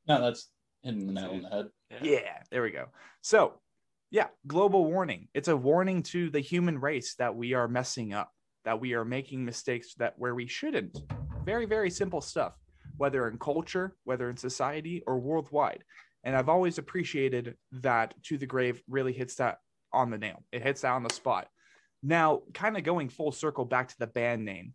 No, 0.08 0.22
that's 0.22 0.50
hitting 0.84 1.08
the 1.08 1.14
nail 1.14 1.32
on 1.32 1.42
the 1.42 1.50
head. 1.50 1.70
Yeah, 2.02 2.44
there 2.52 2.62
we 2.62 2.72
go. 2.72 2.88
So, 3.22 3.60
yeah, 4.12 4.28
global 4.46 4.86
warning. 4.86 5.28
It's 5.34 5.48
a 5.48 5.58
warning 5.58 6.04
to 6.04 6.30
the 6.30 6.40
human 6.40 6.80
race 6.80 7.16
that 7.16 7.36
we 7.36 7.54
are 7.54 7.68
messing 7.68 8.14
up, 8.14 8.32
that 8.66 8.80
we 8.80 8.94
are 8.94 9.06
making 9.06 9.44
mistakes 9.44 9.94
that 9.96 10.14
where 10.18 10.36
we 10.36 10.48
shouldn't. 10.48 10.98
Very, 11.46 11.66
very 11.66 11.90
simple 11.90 12.22
stuff, 12.22 12.54
whether 12.98 13.28
in 13.28 13.38
culture, 13.38 13.96
whether 14.04 14.30
in 14.30 14.38
society, 14.38 15.04
or 15.08 15.20
worldwide. 15.20 15.84
And 16.24 16.36
I've 16.36 16.50
always 16.50 16.78
appreciated 16.78 17.56
that 17.72 18.14
To 18.24 18.38
the 18.38 18.46
Grave 18.46 18.82
really 18.90 19.14
hits 19.14 19.36
that 19.36 19.60
on 19.94 20.10
the 20.10 20.18
nail. 20.18 20.44
It 20.52 20.62
hits 20.62 20.82
that 20.82 20.92
on 20.92 21.04
the 21.04 21.14
spot. 21.14 21.48
Now, 22.02 22.42
kind 22.54 22.78
of 22.78 22.84
going 22.84 23.10
full 23.10 23.32
circle 23.32 23.66
back 23.66 23.90
to 23.90 24.00
the 24.00 24.08
band 24.08 24.46
name. 24.46 24.74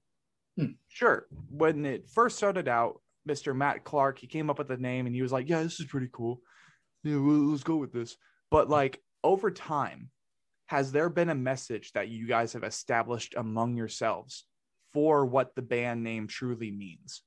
Hmm. 0.57 0.73
Sure, 0.89 1.27
when 1.51 1.85
it 1.85 2.09
first 2.09 2.37
started 2.37 2.69
out, 2.69 3.01
Mr. 3.29 3.57
Matt 3.57 3.85
Clark, 3.85 4.19
he 4.19 4.27
came 4.27 4.51
up 4.51 4.59
with 4.59 4.69
the 4.69 4.77
name 4.77 5.07
and 5.07 5.15
he 5.15 5.23
was 5.23 5.33
like, 5.33 5.49
"Yeah, 5.49 5.63
this 5.63 5.81
is 5.81 5.87
pretty 5.87 6.11
cool. 6.13 6.41
Yeah, 7.03 7.17
well, 7.17 7.51
let's 7.51 7.65
go 7.65 7.77
with 7.77 7.93
this." 7.93 8.17
But 8.51 8.69
like 8.69 9.03
over 9.25 9.51
time, 9.51 10.11
has 10.67 10.93
there 10.93 11.09
been 11.09 11.31
a 11.31 11.35
message 11.35 11.93
that 11.93 12.09
you 12.09 12.27
guys 12.27 12.53
have 12.53 12.65
established 12.65 13.35
among 13.37 13.77
yourselves 13.77 14.47
for 14.93 15.27
what 15.27 15.55
the 15.55 15.63
band 15.63 16.05
name 16.05 16.27
truly 16.29 16.71
means 16.71 17.23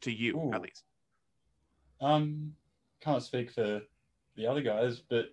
to 0.00 0.10
you, 0.10 0.36
Ooh. 0.36 0.52
at 0.52 0.62
least? 0.62 0.82
Um, 2.00 2.54
can't 3.00 3.22
speak 3.22 3.50
for 3.50 3.82
the 4.36 4.46
other 4.46 4.62
guys, 4.62 5.00
but 5.00 5.26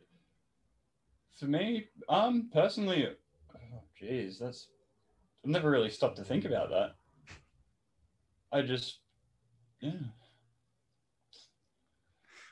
for 1.40 1.46
me, 1.46 1.88
um, 2.10 2.50
personally, 2.54 3.08
geez, 4.00 4.40
that's 4.40 4.68
I've 5.44 5.52
never 5.52 5.70
really 5.70 5.90
stopped 5.90 6.18
to 6.18 6.24
think 6.24 6.46
about 6.46 6.70
that. 6.70 6.92
I 8.52 8.62
just, 8.62 9.00
yeah. 9.82 9.92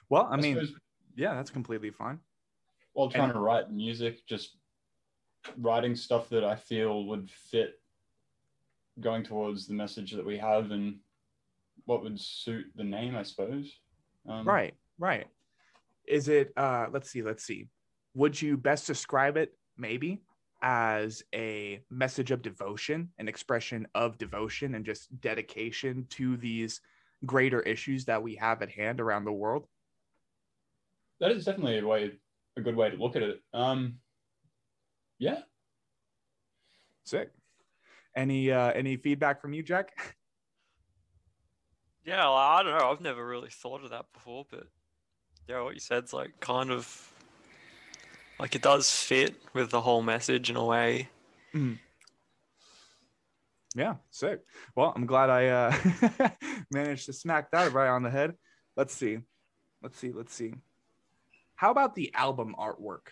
Well, 0.09 0.27
I 0.29 0.37
mean, 0.37 0.55
suppose 0.55 0.73
yeah, 1.15 1.33
that's 1.35 1.49
completely 1.49 1.89
fine. 1.91 2.19
while 2.93 3.09
trying 3.09 3.25
and- 3.25 3.33
to 3.33 3.39
write 3.39 3.71
music, 3.71 4.25
just 4.27 4.57
writing 5.57 5.95
stuff 5.95 6.29
that 6.29 6.43
I 6.43 6.55
feel 6.55 7.05
would 7.07 7.29
fit 7.29 7.79
going 8.99 9.23
towards 9.23 9.67
the 9.67 9.73
message 9.73 10.11
that 10.11 10.25
we 10.25 10.37
have 10.37 10.71
and 10.71 10.97
what 11.85 12.01
would 12.03 12.19
suit 12.19 12.65
the 12.75 12.83
name, 12.83 13.15
I 13.15 13.23
suppose. 13.23 13.71
Um, 14.27 14.47
Right, 14.47 14.73
right. 14.97 15.27
Is 16.07 16.27
it 16.29 16.51
uh 16.55 16.87
let's 16.91 17.09
see, 17.09 17.21
let's 17.23 17.43
see. 17.43 17.67
Would 18.13 18.41
you 18.41 18.57
best 18.57 18.87
describe 18.87 19.37
it 19.37 19.57
maybe 19.77 20.21
as 20.65 21.21
a 21.33 21.79
message 21.91 22.31
of 22.31 22.41
devotion, 22.41 23.09
an 23.19 23.27
expression 23.27 23.87
of 23.93 24.17
devotion 24.17 24.73
and 24.73 24.83
just 24.83 25.07
dedication 25.21 26.07
to 26.09 26.37
these 26.37 26.81
greater 27.23 27.61
issues 27.61 28.05
that 28.05 28.21
we 28.21 28.35
have 28.35 28.63
at 28.63 28.71
hand 28.71 28.99
around 28.99 29.25
the 29.25 29.31
world? 29.31 29.67
That 31.19 31.31
is 31.31 31.45
definitely 31.45 31.77
a 31.77 31.85
way, 31.85 32.13
a 32.57 32.61
good 32.61 32.75
way 32.75 32.89
to 32.89 32.97
look 32.97 33.15
at 33.15 33.21
it. 33.21 33.41
Um, 33.53 33.99
yeah. 35.19 35.41
Sick. 37.05 37.31
Any 38.15 38.51
uh 38.51 38.71
any 38.71 38.97
feedback 38.97 39.41
from 39.41 39.53
you, 39.53 39.63
Jack? 39.63 39.91
Yeah, 42.07 42.17
well, 42.17 42.35
I 42.35 42.61
don't 42.61 42.77
know. 42.77 42.91
I've 42.91 43.01
never 43.01 43.25
really 43.25 43.49
thought 43.49 43.83
of 43.83 43.89
that 43.89 44.05
before, 44.13 44.45
but 44.51 44.67
yeah, 45.49 45.63
what 45.63 45.73
you 45.73 45.79
said's 45.79 46.13
like 46.13 46.39
kind 46.39 46.69
of 46.69 47.11
like 48.39 48.55
it 48.55 48.61
does 48.61 48.91
fit 48.91 49.35
with 49.53 49.69
the 49.71 49.81
whole 49.81 50.01
message 50.01 50.49
in 50.49 50.55
a 50.55 50.65
way. 50.65 51.09
Yeah, 53.75 53.95
sick. 54.09 54.41
Well, 54.75 54.93
I'm 54.95 55.05
glad 55.05 55.29
I 55.29 55.47
uh 55.47 56.29
managed 56.71 57.07
to 57.07 57.13
smack 57.13 57.51
that 57.51 57.73
right 57.73 57.89
on 57.89 58.03
the 58.03 58.09
head. 58.09 58.33
Let's 58.77 58.93
see. 58.93 59.19
Let's 59.81 59.97
see. 59.97 60.11
Let's 60.11 60.33
see. 60.33 60.53
How 61.55 61.71
about 61.71 61.95
the 61.95 62.13
album 62.13 62.55
artwork? 62.57 63.07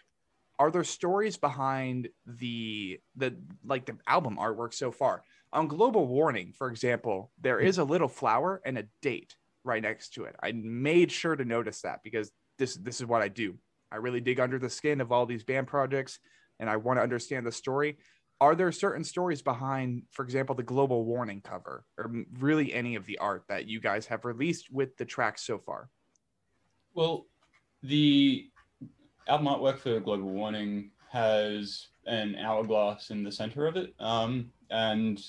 Are 0.59 0.71
there 0.71 0.83
stories 0.83 1.37
behind 1.37 2.09
the 2.25 2.99
the 3.15 3.35
like 3.65 3.85
the 3.85 3.97
album 4.07 4.37
artwork 4.39 4.73
so 4.73 4.91
far? 4.91 5.23
On 5.51 5.67
Global 5.67 6.07
Warning, 6.07 6.53
for 6.57 6.69
example, 6.69 7.31
there 7.39 7.59
is 7.59 7.77
a 7.77 7.83
little 7.83 8.07
flower 8.07 8.61
and 8.65 8.77
a 8.77 8.87
date 9.01 9.35
right 9.63 9.81
next 9.81 10.13
to 10.15 10.23
it. 10.23 10.35
I 10.41 10.51
made 10.51 11.11
sure 11.11 11.35
to 11.35 11.45
notice 11.45 11.81
that 11.81 11.99
because 12.03 12.31
this 12.57 12.75
this 12.75 13.01
is 13.01 13.05
what 13.05 13.21
I 13.21 13.27
do. 13.27 13.57
I 13.93 13.97
really 13.97 14.19
dig 14.19 14.39
under 14.39 14.59
the 14.59 14.69
skin 14.69 14.99
of 14.99 15.11
all 15.11 15.25
these 15.25 15.43
band 15.43 15.67
projects 15.67 16.19
and 16.59 16.69
I 16.69 16.77
want 16.77 16.97
to 16.97 17.03
understand 17.03 17.45
the 17.45 17.51
story 17.51 17.97
are 18.41 18.55
there 18.55 18.71
certain 18.71 19.03
stories 19.03 19.41
behind 19.41 20.03
for 20.11 20.25
example 20.25 20.55
the 20.55 20.63
global 20.63 21.05
warning 21.05 21.41
cover 21.41 21.85
or 21.97 22.11
really 22.39 22.73
any 22.73 22.95
of 22.95 23.05
the 23.05 23.17
art 23.19 23.43
that 23.47 23.67
you 23.67 23.79
guys 23.79 24.07
have 24.07 24.25
released 24.25 24.71
with 24.71 24.97
the 24.97 25.05
tracks 25.05 25.45
so 25.45 25.59
far 25.59 25.89
Well, 26.93 27.27
the 27.83 28.49
album 29.27 29.47
artwork 29.47 29.79
for 29.79 29.99
Global 29.99 30.29
Warning 30.29 30.91
has 31.11 31.87
an 32.05 32.35
hourglass 32.35 33.09
in 33.09 33.23
the 33.23 33.31
center 33.31 33.67
of 33.67 33.75
it. 33.75 33.93
Um, 33.99 34.51
and 34.69 35.21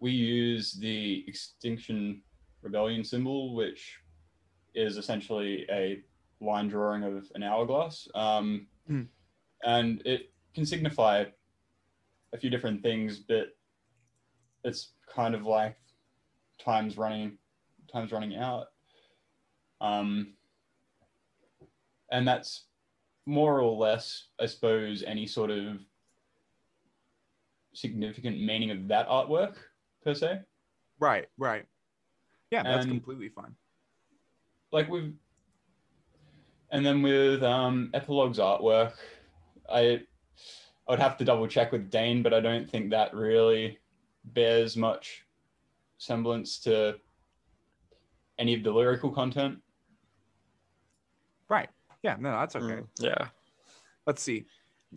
we 0.00 0.10
use 0.12 0.72
the 0.72 1.24
Extinction 1.28 2.22
Rebellion 2.62 3.04
symbol, 3.04 3.54
which 3.54 3.98
is 4.74 4.96
essentially 4.96 5.66
a 5.70 6.02
line 6.42 6.68
drawing 6.68 7.02
of 7.04 7.30
an 7.34 7.42
hourglass. 7.42 8.08
Um, 8.14 8.66
Hmm. 8.88 9.02
And 9.64 10.02
it 10.04 10.32
can 10.54 10.66
signify 10.66 11.24
a 12.32 12.36
few 12.38 12.50
different 12.50 12.82
things, 12.82 13.20
but 13.20 13.56
it's 14.64 14.92
kind 15.08 15.34
of 15.36 15.46
like 15.46 15.76
time's 16.58 16.98
running, 16.98 17.38
time's 17.92 18.10
running 18.10 18.36
out. 18.36 18.66
Um, 19.80 20.34
and 22.10 22.26
that's 22.26 22.64
more 23.24 23.60
or 23.60 23.76
less, 23.76 24.26
I 24.40 24.46
suppose, 24.46 25.04
any 25.04 25.26
sort 25.28 25.50
of 25.52 25.78
significant 27.72 28.40
meaning 28.42 28.70
of 28.72 28.88
that 28.88 29.08
artwork 29.08 29.54
per 30.04 30.12
se. 30.14 30.40
right 30.98 31.28
right 31.38 31.64
yeah 32.50 32.62
that's 32.62 32.84
completely 32.86 33.28
fine 33.30 33.54
Like 34.72 34.88
with, 34.90 35.14
and 36.72 36.84
then 36.84 37.02
with 37.02 37.42
um, 37.42 37.90
epilogue's 37.94 38.38
artwork, 38.38 38.94
I, 39.72 39.80
I 40.88 40.90
would 40.90 40.98
have 40.98 41.16
to 41.18 41.24
double 41.24 41.46
check 41.46 41.70
with 41.70 41.90
Dane, 41.90 42.22
but 42.22 42.34
I 42.34 42.40
don't 42.40 42.68
think 42.68 42.90
that 42.90 43.14
really 43.14 43.78
bears 44.24 44.76
much 44.76 45.24
semblance 45.98 46.58
to 46.60 46.96
any 48.38 48.54
of 48.54 48.64
the 48.64 48.72
lyrical 48.72 49.10
content. 49.10 49.58
right 51.48 51.68
yeah 52.02 52.16
no 52.18 52.30
that's 52.32 52.56
okay 52.56 52.80
Mm, 52.80 52.86
yeah. 52.98 53.28
let's 54.06 54.22
see 54.22 54.46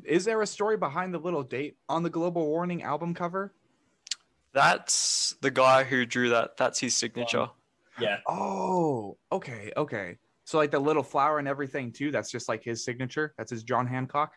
is 0.04 0.26
there 0.26 0.42
a 0.42 0.48
story 0.48 0.78
behind 0.78 1.14
the 1.14 1.20
little 1.20 1.44
date 1.44 1.78
on 1.90 2.02
the 2.02 2.10
global 2.10 2.48
warning 2.48 2.82
album 2.84 3.14
cover 3.14 3.54
That's 4.54 5.36
the 5.42 5.52
guy 5.52 5.84
who 5.84 6.06
drew 6.06 6.30
that. 6.30 6.56
That's 6.58 6.80
his 6.80 6.96
signature. 6.96 7.50
Yeah. 8.00 8.18
oh 8.28 9.18
okay 9.32 9.72
okay 9.78 10.18
so 10.46 10.58
like 10.58 10.72
the 10.72 10.80
little 10.80 11.04
flower 11.04 11.40
and 11.40 11.48
everything 11.48 11.92
too 11.92 12.12
that's 12.12 12.32
just 12.32 12.48
like 12.48 12.64
his 12.64 12.84
signature 12.84 13.34
that's 13.38 13.52
his 13.52 13.64
john 13.64 13.86
hancock 13.86 14.34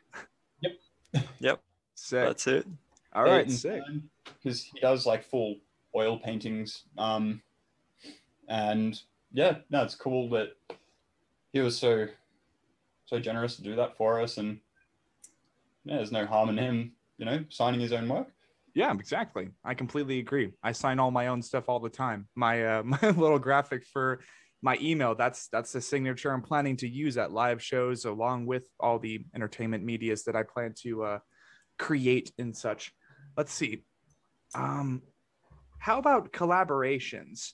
Yep. 0.60 0.72
Yep. 1.40 1.60
Sick 1.94 2.26
That's 2.26 2.46
it. 2.46 2.66
all 3.14 3.24
right 3.24 3.50
sick 3.50 3.82
Because 4.42 4.64
he 4.64 4.80
does 4.80 5.06
like 5.06 5.24
full 5.24 5.56
oil 5.96 6.18
paintings. 6.18 6.84
Um, 6.96 7.42
and 8.48 9.00
yeah, 9.32 9.58
no, 9.70 9.82
it's 9.82 9.94
cool 9.94 10.28
that 10.30 10.50
he 11.52 11.60
was 11.60 11.78
so 11.78 12.06
so 13.06 13.18
generous 13.18 13.56
to 13.56 13.62
do 13.62 13.74
that 13.76 13.96
for 13.96 14.20
us. 14.20 14.36
And 14.38 14.58
yeah, 15.84 15.96
there's 15.96 16.12
no 16.12 16.26
harm 16.26 16.50
in 16.50 16.58
him, 16.58 16.92
you 17.16 17.24
know, 17.24 17.44
signing 17.48 17.80
his 17.80 17.92
own 17.92 18.08
work. 18.08 18.28
Yeah, 18.74 18.92
exactly. 18.92 19.48
I 19.64 19.74
completely 19.74 20.18
agree. 20.18 20.52
I 20.62 20.72
sign 20.72 20.98
all 20.98 21.10
my 21.10 21.28
own 21.28 21.42
stuff 21.42 21.68
all 21.68 21.80
the 21.80 21.88
time. 21.90 22.28
My 22.36 22.64
uh, 22.64 22.82
my 22.84 23.00
little 23.02 23.38
graphic 23.38 23.84
for 23.84 24.20
my 24.62 24.76
email 24.80 25.14
that's 25.14 25.48
that's 25.48 25.72
the 25.72 25.80
signature 25.80 26.32
I'm 26.32 26.42
planning 26.42 26.76
to 26.78 26.88
use 26.88 27.16
at 27.16 27.32
live 27.32 27.62
shows 27.62 28.04
along 28.04 28.46
with 28.46 28.68
all 28.80 28.98
the 28.98 29.24
entertainment 29.34 29.84
medias 29.84 30.24
that 30.24 30.34
I 30.36 30.42
plan 30.42 30.74
to 30.82 31.04
uh, 31.04 31.18
create 31.78 32.32
and 32.38 32.56
such. 32.56 32.92
Let's 33.36 33.52
see. 33.52 33.84
Um 34.54 35.02
how 35.78 35.98
about 35.98 36.32
collaborations? 36.32 37.52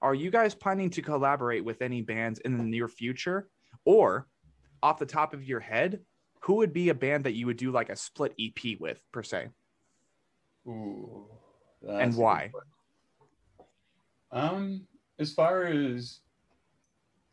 Are 0.00 0.14
you 0.14 0.30
guys 0.30 0.54
planning 0.54 0.90
to 0.90 1.02
collaborate 1.02 1.64
with 1.64 1.82
any 1.82 2.02
bands 2.02 2.38
in 2.38 2.58
the 2.58 2.64
near 2.64 2.86
future 2.86 3.48
or 3.84 4.28
off 4.82 4.98
the 4.98 5.06
top 5.06 5.34
of 5.34 5.42
your 5.42 5.60
head, 5.60 6.00
who 6.42 6.54
would 6.54 6.72
be 6.72 6.90
a 6.90 6.94
band 6.94 7.24
that 7.24 7.32
you 7.32 7.46
would 7.46 7.56
do 7.56 7.72
like 7.72 7.88
a 7.88 7.96
split 7.96 8.34
EP 8.38 8.78
with 8.78 9.00
per 9.12 9.22
se? 9.22 9.48
Ooh. 10.68 11.26
And 11.82 11.98
that's 11.98 12.08
a 12.08 12.10
good 12.10 12.20
why? 12.20 12.50
Um, 14.30 14.86
as 15.18 15.32
far 15.32 15.64
as 15.64 16.20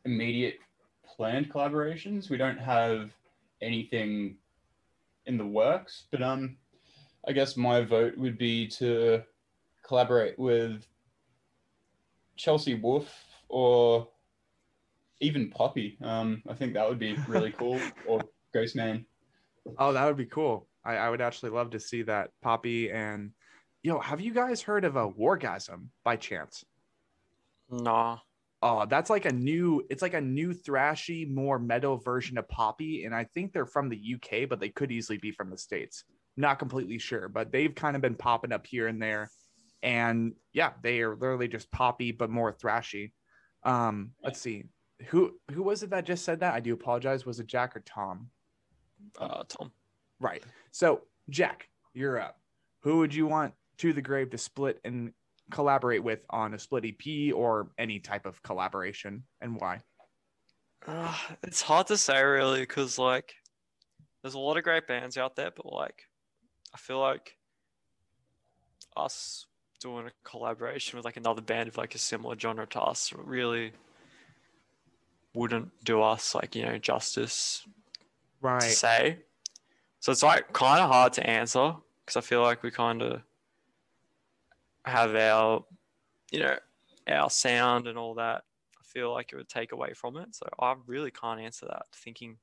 immediate 0.06 0.60
planned 1.06 1.52
collaborations, 1.52 2.30
we 2.30 2.38
don't 2.38 2.58
have 2.58 3.12
anything 3.62 4.38
in 5.26 5.38
the 5.38 5.46
works, 5.46 6.06
but 6.12 6.22
um, 6.22 6.58
I 7.28 7.32
guess 7.32 7.56
my 7.56 7.82
vote 7.82 8.18
would 8.18 8.38
be 8.38 8.68
to 8.68 9.24
collaborate 9.86 10.38
with 10.38 10.86
Chelsea 12.36 12.76
Wolfe 12.76 13.14
or 13.50 14.08
even 15.22 15.50
Poppy. 15.50 15.98
Um, 16.02 16.42
I 16.50 16.54
think 16.54 16.74
that 16.74 16.88
would 16.88 17.00
be 17.00 17.16
really 17.28 17.52
cool. 17.58 17.80
Or 18.08 18.22
Ghostemane. 18.54 19.06
Oh, 19.78 19.94
that 19.94 20.06
would 20.06 20.18
be 20.18 20.26
cool. 20.26 20.68
I, 20.84 20.96
I 20.96 21.10
would 21.10 21.22
actually 21.22 21.52
love 21.52 21.72
to 21.72 21.80
see 21.80 22.02
that. 22.04 22.32
Poppy 22.42 22.92
and 22.92 23.32
yo, 23.84 24.00
have 24.00 24.22
you 24.22 24.34
guys 24.34 24.62
heard 24.62 24.86
of 24.86 24.96
a 24.96 25.10
Wargasm 25.10 25.88
by 26.04 26.16
chance? 26.16 26.66
Nah. 27.70 28.18
Oh, 28.64 28.86
that's 28.86 29.10
like 29.10 29.26
a 29.26 29.34
new, 29.34 29.84
it's 29.90 30.02
like 30.02 30.14
a 30.14 30.22
new 30.22 30.54
thrashy, 30.54 31.30
more 31.30 31.60
metal 31.60 31.98
version 31.98 32.38
of 32.38 32.48
Poppy. 32.48 33.04
And 33.04 33.14
I 33.14 33.26
think 33.26 33.52
they're 33.52 33.66
from 33.66 33.90
the 33.90 34.16
UK, 34.16 34.48
but 34.48 34.62
they 34.62 34.70
could 34.70 34.90
easily 34.90 35.18
be 35.18 35.32
from 35.32 35.50
the 35.50 35.58
States. 35.58 36.06
Not 36.38 36.60
completely 36.60 36.98
sure, 36.98 37.28
but 37.28 37.52
they've 37.52 37.76
kind 37.76 37.98
of 37.98 38.02
been 38.02 38.16
popping 38.16 38.54
up 38.54 38.66
here 38.66 38.88
and 38.88 39.02
there. 39.02 39.30
And 39.84 40.34
yeah, 40.54 40.72
they 40.82 41.02
are 41.02 41.14
literally 41.14 41.50
just 41.50 41.72
Poppy, 41.72 42.14
but 42.14 42.30
more 42.30 42.54
thrashy. 42.54 43.12
Um, 43.64 44.12
let's 44.24 44.40
see. 44.40 44.64
Who 45.08 45.34
who 45.52 45.64
was 45.64 45.84
it 45.84 45.90
that 45.90 46.06
just 46.06 46.24
said 46.24 46.40
that? 46.40 46.54
I 46.54 46.62
do 46.62 46.74
apologize. 46.74 47.26
Was 47.26 47.42
it 47.42 47.48
Jack 47.48 47.76
or 47.76 47.82
Tom? 47.82 48.30
Uh, 49.20 49.44
Tom. 49.50 49.72
Right. 50.22 50.42
So, 50.72 51.02
Jack, 51.30 51.68
you're 51.94 52.20
up. 52.20 52.38
Who 52.84 53.00
would 53.00 53.14
you 53.14 53.28
want 53.28 53.54
to 53.80 53.92
the 53.92 54.02
grave 54.02 54.30
to 54.30 54.38
split 54.38 54.80
and 54.86 55.12
collaborate 55.52 56.04
with 56.04 56.20
on 56.30 56.54
a 56.54 56.60
split 56.60 56.86
EP 56.86 57.34
or 57.34 57.72
any 57.78 58.00
type 58.00 58.26
of 58.26 58.42
collaboration, 58.44 59.24
and 59.42 59.60
why? 59.60 59.82
Uh, 60.88 61.16
it's 61.44 61.62
hard 61.62 61.88
to 61.88 61.98
say 61.98 62.22
really 62.22 62.62
because 62.62 62.98
like 62.98 63.34
there's 64.22 64.34
a 64.34 64.40
lot 64.40 64.58
of 64.58 64.64
great 64.64 64.88
bands 64.88 65.18
out 65.18 65.36
there, 65.36 65.52
but 65.56 65.72
like 65.72 66.04
I 66.74 66.78
feel 66.78 67.00
like 67.00 67.38
us 68.96 69.46
doing 69.80 70.08
a 70.08 70.12
collaboration 70.24 70.98
with 70.98 71.06
like 71.06 71.18
another 71.18 71.42
band 71.42 71.68
of 71.68 71.78
like 71.78 71.96
a 71.96 71.98
similar 71.98 72.38
genre 72.38 72.66
to 72.68 72.82
us 72.82 73.12
really 73.14 73.74
wouldn't 75.34 75.72
do 75.84 76.02
us 76.02 76.36
like 76.36 76.56
you 76.56 76.64
know 76.64 76.78
justice 76.78 77.66
Right. 78.42 78.62
say. 78.62 79.20
So 80.02 80.12
it's 80.12 80.22
like 80.22 80.52
kind 80.52 80.82
of 80.82 80.90
hard 80.90 81.14
to 81.14 81.28
answer 81.28 81.76
because 82.06 82.18
I 82.18 82.22
feel 82.22 82.42
like 82.42 82.62
we 82.62 82.72
kind 82.72 83.02
of 83.02 83.22
have 84.86 85.16
our, 85.16 85.64
you 86.32 86.40
know, 86.40 86.58
our 87.08 87.30
sound 87.30 87.88
and 87.88 87.98
all 87.98 88.16
that. 88.16 88.44
I 88.80 88.84
feel 88.86 89.12
like 89.12 89.32
it 89.32 89.36
would 89.38 89.50
take 89.50 89.72
away 89.72 89.94
from 89.94 90.18
it. 90.18 90.36
So 90.36 90.48
I 90.60 90.76
really 90.86 91.12
can't 91.12 91.40
answer 91.40 91.66
that. 91.68 91.86
Thinking 91.94 92.38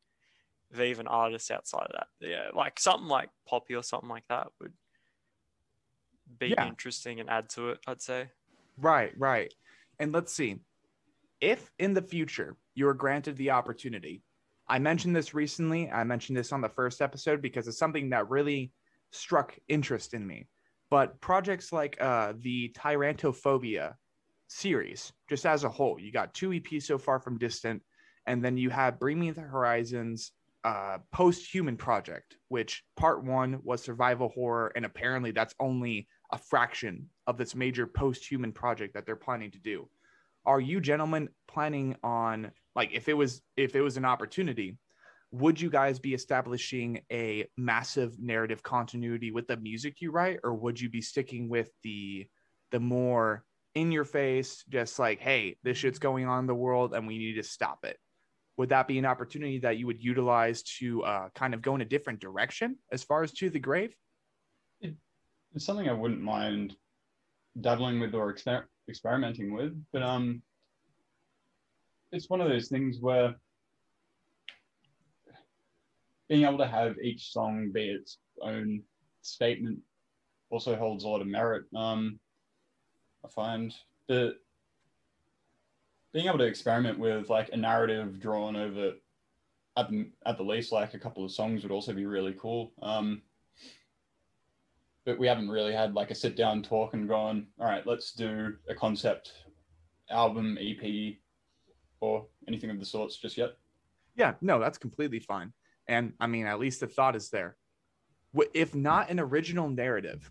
of 0.73 0.81
even 0.81 1.07
artists 1.07 1.51
outside 1.51 1.87
of 1.87 1.93
that, 1.93 2.07
yeah, 2.21 2.49
like 2.55 2.79
something 2.79 3.09
like 3.09 3.31
Poppy 3.49 3.75
or 3.75 3.83
something 3.83 4.09
like 4.09 4.27
that 4.29 4.49
would 4.61 4.73
be 6.39 6.49
Yeah. 6.49 6.67
interesting 6.67 7.21
and 7.21 7.29
add 7.29 7.49
to 7.51 7.71
it. 7.71 7.81
I'd 7.87 8.01
say. 8.01 8.31
Right, 8.77 9.13
right. 9.19 9.53
And 9.99 10.13
let's 10.13 10.33
see. 10.33 10.61
If 11.41 11.71
in 11.79 11.95
the 11.95 12.03
future 12.03 12.57
you 12.75 12.87
are 12.89 12.95
granted 12.95 13.37
the 13.37 13.51
opportunity, 13.51 14.23
I 14.69 14.79
mentioned 14.79 15.17
this 15.17 15.35
recently. 15.35 15.91
I 15.91 16.05
mentioned 16.05 16.39
this 16.39 16.53
on 16.53 16.61
the 16.61 16.69
first 16.69 17.03
episode 17.03 17.43
because 17.43 17.67
it's 17.67 17.79
something 17.79 18.11
that 18.11 18.31
really 18.31 18.73
struck 19.11 19.59
interest 19.69 20.15
in 20.15 20.27
me. 20.27 20.47
But 20.91 21.21
projects 21.21 21.73
like 21.73 21.97
uh, 22.01 22.35
the 22.39 22.75
Tyrannotophobia 22.77 23.95
series, 24.49 25.13
just 25.29 25.47
as 25.47 25.65
a 25.65 25.69
whole, 25.69 26.01
you 26.01 26.11
got 26.11 26.35
two 26.35 26.51
EPs 26.51 26.83
so 26.83 26.99
far 26.99 27.21
from 27.21 27.39
Distant, 27.39 27.83
and 28.27 28.45
then 28.45 28.57
you 28.57 28.71
have 28.71 28.99
Bring 28.99 29.21
Me 29.21 29.31
the 29.31 29.41
Horizons 29.41 30.33
uh, 30.65 30.99
post 31.13 31.53
human 31.53 31.77
project, 31.77 32.37
which 32.49 32.85
part 32.97 33.25
one 33.25 33.61
was 33.63 33.83
survival 33.83 34.29
horror, 34.29 34.73
and 34.77 34.85
apparently 34.85 35.31
that's 35.31 35.55
only 35.61 36.09
a 36.33 36.39
fraction 36.39 37.09
of 37.27 37.39
this 37.39 37.55
major 37.55 37.87
post-human 37.87 38.53
project 38.53 38.95
that 38.95 39.07
they're 39.07 39.17
planning 39.17 39.51
to 39.51 39.59
do. 39.59 39.89
Are 40.47 40.61
you 40.61 40.81
gentlemen 40.81 41.29
planning 41.49 41.97
on 42.03 42.51
like 42.75 42.91
if 42.93 43.09
it 43.09 43.15
was 43.15 43.43
if 43.57 43.75
it 43.75 43.81
was 43.81 43.97
an 43.97 44.05
opportunity, 44.05 44.77
would 45.33 45.61
you 45.61 45.71
guys 45.71 45.99
be 45.99 46.15
establishing 46.15 47.01
a 47.13 47.47
massive 47.57 48.19
narrative 48.19 48.63
continuity 48.63 49.31
with 49.31 49.47
the 49.47 49.57
music 49.57 50.01
you 50.01 50.11
write 50.11 50.41
or 50.43 50.55
would 50.55 50.81
you 50.81 50.91
be 50.91 51.01
sticking 51.01 51.49
with 51.49 51.71
the 51.85 52.27
the 52.73 52.81
more 52.81 53.45
in 53.75 53.93
your 53.93 54.05
face 54.05 54.65
just 54.69 54.99
like 54.99 55.21
hey, 55.21 55.57
this 55.63 55.79
shit's 55.79 55.99
going 55.99 56.27
on 56.27 56.41
in 56.41 56.47
the 56.47 56.55
world 56.55 56.95
and 56.95 57.07
we 57.07 57.19
need 57.19 57.35
to 57.35 57.43
stop 57.43 57.85
it? 57.85 57.97
Would 58.57 58.71
that 58.71 58.89
be 58.89 58.99
an 58.99 59.07
opportunity 59.07 59.59
that 59.61 59.79
you 59.79 59.87
would 59.87 60.03
utilize 60.03 60.63
to 60.79 61.03
uh, 61.05 61.29
kind 61.35 61.55
of 61.55 61.63
go 61.63 61.75
in 61.75 61.81
a 61.81 61.87
different 61.87 62.21
direction 62.21 62.77
as 62.93 63.03
far 63.03 63.23
as 63.23 63.33
to 63.35 63.49
the 63.51 63.61
grave? 63.61 63.95
It's 64.83 65.65
something 65.65 65.89
I 65.89 65.93
wouldn't 65.93 66.21
mind 66.21 66.77
dabbling 67.61 68.01
with 68.01 68.15
or 68.15 68.33
exper- 68.33 68.65
experimenting 68.89 69.53
with, 69.53 69.73
but 69.93 70.03
um, 70.03 70.43
it's 72.13 72.29
one 72.29 72.41
of 72.41 72.49
those 72.49 72.69
things 72.69 72.99
where 73.01 73.35
being 76.31 76.45
able 76.45 76.59
to 76.59 76.67
have 76.67 76.97
each 77.01 77.33
song 77.33 77.71
be 77.75 77.91
its 77.91 78.19
own 78.41 78.81
statement 79.21 79.81
also 80.49 80.77
holds 80.77 81.03
a 81.03 81.09
lot 81.09 81.21
of 81.21 81.27
merit. 81.27 81.65
Um, 81.77 82.21
I 83.25 83.29
find 83.29 83.75
that 84.07 84.37
being 86.13 86.27
able 86.27 86.39
to 86.39 86.45
experiment 86.45 86.99
with 87.01 87.29
like 87.29 87.51
a 87.53 87.57
narrative 87.57 88.21
drawn 88.21 88.55
over 88.55 88.93
at 89.77 89.91
the, 89.91 90.09
at 90.25 90.37
the 90.37 90.45
least 90.45 90.71
like 90.71 90.95
a 90.95 90.99
couple 90.99 91.25
of 91.25 91.33
songs 91.33 91.65
would 91.65 91.73
also 91.73 91.93
be 91.93 92.07
really 92.07 92.35
cool. 92.41 92.73
Um, 92.81 93.23
but 95.05 95.19
we 95.19 95.27
haven't 95.27 95.51
really 95.51 95.73
had 95.73 95.95
like 95.95 96.13
a 96.13 96.15
sit 96.15 96.37
down 96.37 96.63
talk 96.63 96.95
and 96.95 97.09
gone, 97.09 97.49
all 97.59 97.67
right, 97.67 97.87
let's 97.87 98.13
do 98.13 98.55
a 98.69 98.75
concept 98.75 99.33
album, 100.11 100.59
EP, 100.61 101.15
or 102.01 102.27
anything 102.47 102.71
of 102.71 102.79
the 102.79 102.87
sorts 102.87 103.17
just 103.17 103.37
yet. 103.37 103.57
Yeah, 104.15 104.35
no, 104.41 104.61
that's 104.61 104.79
completely 104.79 105.19
fine. 105.19 105.53
And 105.91 106.13
I 106.21 106.29
mean, 106.29 106.47
at 106.47 106.61
least 106.61 106.81
the 106.81 106.87
thought 106.87 107.17
is 107.17 107.31
there. 107.31 107.57
If 108.55 108.77
not 108.77 109.11
an 109.11 109.19
original 109.19 109.69
narrative, 109.69 110.31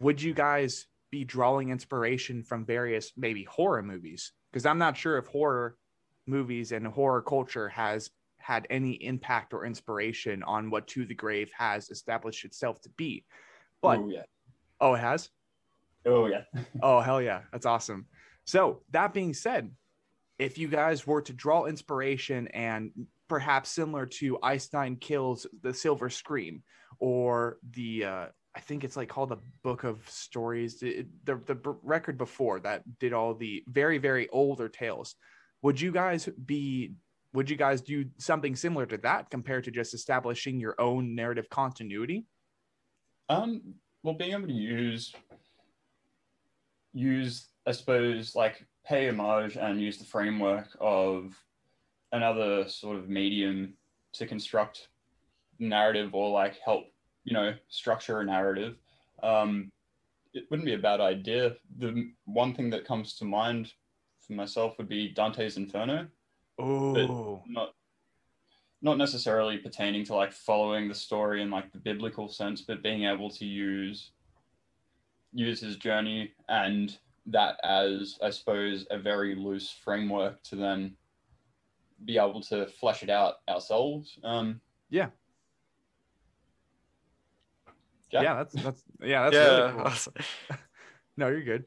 would 0.00 0.20
you 0.20 0.34
guys 0.34 0.86
be 1.12 1.24
drawing 1.24 1.70
inspiration 1.70 2.42
from 2.42 2.66
various 2.66 3.12
maybe 3.16 3.44
horror 3.44 3.82
movies? 3.82 4.32
Because 4.52 4.66
I'm 4.66 4.78
not 4.78 4.96
sure 4.96 5.16
if 5.16 5.26
horror 5.26 5.76
movies 6.26 6.72
and 6.72 6.84
horror 6.84 7.22
culture 7.22 7.68
has 7.68 8.10
had 8.38 8.66
any 8.70 8.92
impact 8.92 9.54
or 9.54 9.64
inspiration 9.64 10.42
on 10.42 10.68
what 10.68 10.88
To 10.88 11.04
the 11.04 11.14
Grave 11.14 11.52
has 11.56 11.90
established 11.90 12.44
itself 12.44 12.80
to 12.82 12.88
be. 12.96 13.24
But 13.80 14.00
oh 14.00 14.08
yeah, 14.10 14.22
oh, 14.80 14.94
it 14.94 14.98
has? 15.00 15.30
oh 16.06 16.26
yeah. 16.26 16.42
Oh, 16.82 16.98
hell 16.98 17.22
yeah. 17.22 17.42
That's 17.52 17.66
awesome. 17.66 18.06
So, 18.46 18.82
that 18.90 19.14
being 19.14 19.34
said, 19.34 19.70
if 20.40 20.58
you 20.58 20.66
guys 20.66 21.06
were 21.06 21.22
to 21.22 21.32
draw 21.32 21.66
inspiration 21.66 22.48
and 22.48 22.90
perhaps 23.28 23.70
similar 23.70 24.06
to 24.06 24.38
Ice 24.42 24.68
Nine 24.72 24.96
Kills 24.96 25.46
the 25.62 25.74
Silver 25.74 26.10
Scream 26.10 26.62
or 26.98 27.58
the, 27.70 28.04
uh, 28.04 28.26
I 28.54 28.60
think 28.60 28.84
it's 28.84 28.96
like 28.96 29.08
called 29.08 29.28
the 29.28 29.38
Book 29.62 29.84
of 29.84 30.08
Stories, 30.08 30.80
the, 30.80 31.06
the, 31.24 31.36
the 31.46 31.76
record 31.82 32.18
before 32.18 32.60
that 32.60 32.82
did 32.98 33.12
all 33.12 33.34
the 33.34 33.62
very, 33.68 33.98
very 33.98 34.28
older 34.30 34.68
tales. 34.68 35.14
Would 35.62 35.80
you 35.80 35.92
guys 35.92 36.28
be, 36.44 36.92
would 37.34 37.50
you 37.50 37.56
guys 37.56 37.82
do 37.82 38.06
something 38.18 38.56
similar 38.56 38.86
to 38.86 38.96
that 38.98 39.30
compared 39.30 39.64
to 39.64 39.70
just 39.70 39.94
establishing 39.94 40.58
your 40.58 40.74
own 40.80 41.14
narrative 41.14 41.48
continuity? 41.50 42.26
Um, 43.28 43.74
well, 44.02 44.14
being 44.14 44.32
able 44.32 44.46
to 44.48 44.52
use 44.52 45.14
use, 46.94 47.48
I 47.66 47.72
suppose, 47.72 48.34
like 48.34 48.66
pay 48.86 49.08
homage 49.08 49.56
and 49.56 49.80
use 49.80 49.98
the 49.98 50.04
framework 50.04 50.76
of 50.80 51.34
another 52.12 52.68
sort 52.68 52.96
of 52.96 53.08
medium 53.08 53.74
to 54.14 54.26
construct 54.26 54.88
narrative 55.58 56.14
or 56.14 56.30
like 56.30 56.58
help, 56.64 56.84
you 57.24 57.34
know, 57.34 57.54
structure 57.68 58.20
a 58.20 58.24
narrative. 58.24 58.76
Um, 59.22 59.70
it 60.32 60.44
wouldn't 60.50 60.66
be 60.66 60.74
a 60.74 60.78
bad 60.78 61.00
idea. 61.00 61.56
The 61.78 62.10
one 62.24 62.54
thing 62.54 62.70
that 62.70 62.86
comes 62.86 63.14
to 63.14 63.24
mind 63.24 63.72
for 64.20 64.34
myself 64.34 64.78
would 64.78 64.88
be 64.88 65.08
Dante's 65.08 65.56
Inferno. 65.56 66.06
Oh, 66.58 67.42
not 67.46 67.74
not 68.80 68.98
necessarily 68.98 69.58
pertaining 69.58 70.04
to 70.04 70.14
like 70.14 70.32
following 70.32 70.88
the 70.88 70.94
story 70.94 71.42
in 71.42 71.50
like 71.50 71.72
the 71.72 71.78
biblical 71.78 72.28
sense, 72.28 72.60
but 72.62 72.82
being 72.82 73.04
able 73.04 73.30
to 73.30 73.44
use 73.44 74.12
use 75.32 75.60
his 75.60 75.76
journey 75.76 76.32
and 76.48 76.98
that 77.26 77.60
as 77.62 78.18
I 78.22 78.30
suppose 78.30 78.86
a 78.90 78.98
very 78.98 79.34
loose 79.34 79.70
framework 79.70 80.42
to 80.44 80.56
then 80.56 80.96
be 82.04 82.18
able 82.18 82.40
to 82.42 82.66
flesh 82.80 83.02
it 83.02 83.10
out 83.10 83.36
ourselves. 83.48 84.18
Um, 84.22 84.60
Yeah. 84.90 85.08
Jack? 88.10 88.22
yeah, 88.22 88.34
that's, 88.36 88.54
that's, 88.54 88.82
yeah, 89.02 89.24
that's 89.24 89.34
yeah, 89.34 89.76
really 89.76 89.82
cool. 89.82 90.56
No, 91.18 91.28
you're 91.28 91.42
good. 91.42 91.64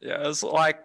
yeah, 0.00 0.26
it's 0.28 0.42
like 0.42 0.80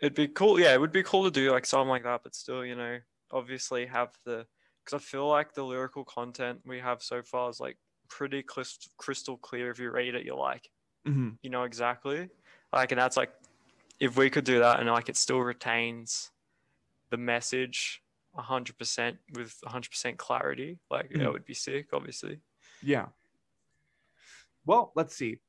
it'd 0.00 0.14
be 0.14 0.28
cool. 0.28 0.58
Yeah, 0.58 0.72
it 0.72 0.80
would 0.80 0.92
be 0.92 1.02
cool 1.02 1.24
to 1.24 1.30
do 1.30 1.52
like 1.52 1.66
something 1.66 1.88
like 1.90 2.04
that, 2.04 2.22
but 2.24 2.34
still, 2.34 2.64
you 2.64 2.74
know, 2.74 2.98
obviously 3.30 3.84
have 3.86 4.16
the 4.24 4.46
because 4.84 5.02
I 5.02 5.04
feel 5.04 5.28
like 5.28 5.52
the 5.52 5.62
lyrical 5.62 6.04
content 6.04 6.60
we 6.64 6.78
have 6.80 7.02
so 7.02 7.22
far 7.22 7.50
is 7.50 7.60
like 7.60 7.76
pretty 8.08 8.42
crystal 8.96 9.36
clear. 9.36 9.70
If 9.70 9.78
you 9.78 9.90
read 9.90 10.14
it, 10.14 10.24
you're 10.24 10.34
like, 10.34 10.70
Mhm. 11.06 11.36
you 11.42 11.50
know 11.50 11.64
exactly. 11.64 12.30
Like, 12.72 12.92
and 12.92 13.00
that's 13.00 13.16
like, 13.18 13.32
if 14.00 14.16
we 14.16 14.30
could 14.30 14.44
do 14.44 14.60
that 14.60 14.80
and 14.80 14.88
like 14.88 15.08
it 15.10 15.16
still 15.18 15.40
retains 15.40 16.30
the 17.10 17.16
message 17.16 18.02
100% 18.36 19.18
with 19.34 19.54
100% 19.64 20.16
clarity, 20.18 20.78
like, 20.90 21.10
Mhm. 21.10 21.22
it 21.22 21.32
would 21.32 21.44
be 21.44 21.54
sick, 21.54 21.88
obviously. 21.92 22.40
Yeah. 22.82 23.08
Well, 24.64 24.92
let's 24.94 25.16
see. 25.16 25.40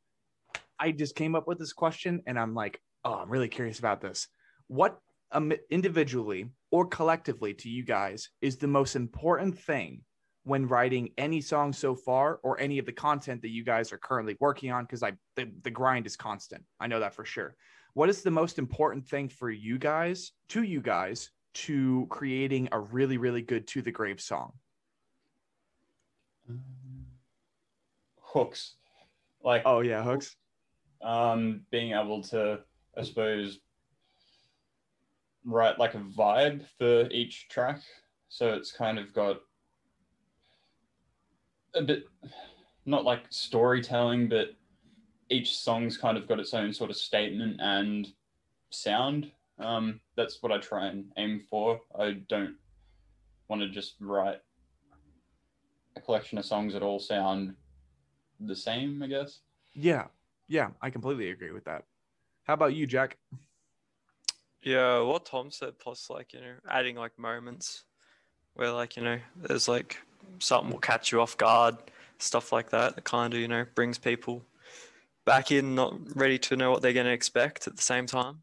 I 0.79 0.91
just 0.91 1.15
came 1.15 1.35
up 1.35 1.47
with 1.47 1.59
this 1.59 1.73
question 1.73 2.23
and 2.25 2.39
I'm 2.39 2.53
like, 2.53 2.81
oh, 3.03 3.15
I'm 3.15 3.29
really 3.29 3.49
curious 3.49 3.79
about 3.79 4.01
this. 4.01 4.27
What 4.67 4.99
um, 5.31 5.53
individually 5.69 6.49
or 6.71 6.87
collectively 6.87 7.53
to 7.53 7.69
you 7.69 7.83
guys 7.83 8.29
is 8.41 8.57
the 8.57 8.67
most 8.67 8.95
important 8.95 9.59
thing 9.59 10.03
when 10.43 10.67
writing 10.67 11.09
any 11.17 11.41
song 11.41 11.71
so 11.73 11.93
far 11.95 12.39
or 12.41 12.59
any 12.59 12.79
of 12.79 12.85
the 12.87 12.93
content 12.93 13.41
that 13.43 13.49
you 13.49 13.63
guys 13.63 13.91
are 13.93 13.99
currently 13.99 14.35
working 14.39 14.71
on? 14.71 14.85
Because 14.85 15.03
I 15.03 15.13
the, 15.35 15.51
the 15.63 15.69
grind 15.69 16.07
is 16.07 16.15
constant. 16.15 16.63
I 16.79 16.87
know 16.87 16.99
that 17.01 17.13
for 17.13 17.25
sure. 17.25 17.55
What 17.93 18.09
is 18.09 18.23
the 18.23 18.31
most 18.31 18.57
important 18.57 19.07
thing 19.07 19.29
for 19.29 19.51
you 19.51 19.77
guys, 19.77 20.31
to 20.49 20.63
you 20.63 20.81
guys, 20.81 21.29
to 21.53 22.07
creating 22.09 22.69
a 22.71 22.79
really, 22.79 23.17
really 23.17 23.41
good 23.41 23.67
to 23.67 23.81
the 23.81 23.91
grave 23.91 24.21
song? 24.21 24.53
Hooks, 28.21 28.75
like 29.43 29.63
Oh 29.65 29.81
yeah, 29.81 30.03
hooks. 30.03 30.35
um, 31.01 31.61
being 31.71 31.93
able 31.93 32.21
to, 32.23 32.59
I 32.97 33.03
suppose, 33.03 33.59
write 35.45 35.79
like 35.79 35.95
a 35.95 35.99
vibe 35.99 36.65
for 36.77 37.09
each 37.11 37.47
track. 37.49 37.81
So 38.29 38.53
it's 38.53 38.71
kind 38.71 38.99
of 38.99 39.13
got 39.13 39.37
a 41.73 41.81
bit, 41.81 42.05
not 42.85 43.03
like 43.03 43.21
storytelling, 43.29 44.29
but 44.29 44.49
each 45.29 45.57
song's 45.57 45.97
kind 45.97 46.17
of 46.17 46.27
got 46.27 46.39
its 46.39 46.53
own 46.53 46.73
sort 46.73 46.89
of 46.89 46.97
statement 46.97 47.59
and 47.61 48.07
sound. 48.69 49.31
Um, 49.59 49.99
that's 50.15 50.41
what 50.41 50.51
I 50.51 50.57
try 50.57 50.87
and 50.87 51.05
aim 51.17 51.41
for. 51.49 51.81
I 51.97 52.21
don't 52.29 52.55
want 53.49 53.61
to 53.61 53.69
just 53.69 53.95
write 53.99 54.39
a 55.95 56.01
collection 56.01 56.37
of 56.37 56.45
songs 56.45 56.73
that 56.73 56.83
all 56.83 56.99
sound 56.99 57.55
the 58.39 58.55
same, 58.55 59.03
I 59.03 59.07
guess. 59.07 59.39
Yeah, 59.73 60.05
yeah, 60.47 60.69
I 60.81 60.89
completely 60.89 61.31
agree 61.31 61.51
with 61.51 61.65
that. 61.65 61.83
How 62.43 62.53
about 62.53 62.73
you, 62.73 62.87
Jack? 62.87 63.17
Yeah, 64.61 65.01
what 65.01 65.25
Tom 65.25 65.51
said, 65.51 65.79
plus 65.79 66.09
like, 66.09 66.33
you 66.33 66.41
know, 66.41 66.55
adding 66.69 66.95
like 66.95 67.17
moments 67.17 67.83
where 68.53 68.71
like, 68.71 68.97
you 68.97 69.03
know, 69.03 69.19
there's 69.35 69.67
like 69.67 69.97
something 70.39 70.71
will 70.71 70.79
catch 70.79 71.11
you 71.11 71.21
off 71.21 71.37
guard, 71.37 71.75
stuff 72.17 72.51
like 72.51 72.69
that. 72.71 72.95
That 72.95 73.03
kind 73.03 73.33
of, 73.33 73.39
you 73.39 73.47
know, 73.47 73.65
brings 73.75 73.97
people 73.97 74.43
back 75.25 75.51
in, 75.51 75.75
not 75.75 75.95
ready 76.15 76.39
to 76.39 76.55
know 76.55 76.71
what 76.71 76.81
they're 76.81 76.93
going 76.93 77.05
to 77.05 77.11
expect 77.11 77.67
at 77.67 77.75
the 77.75 77.81
same 77.81 78.05
time. 78.05 78.39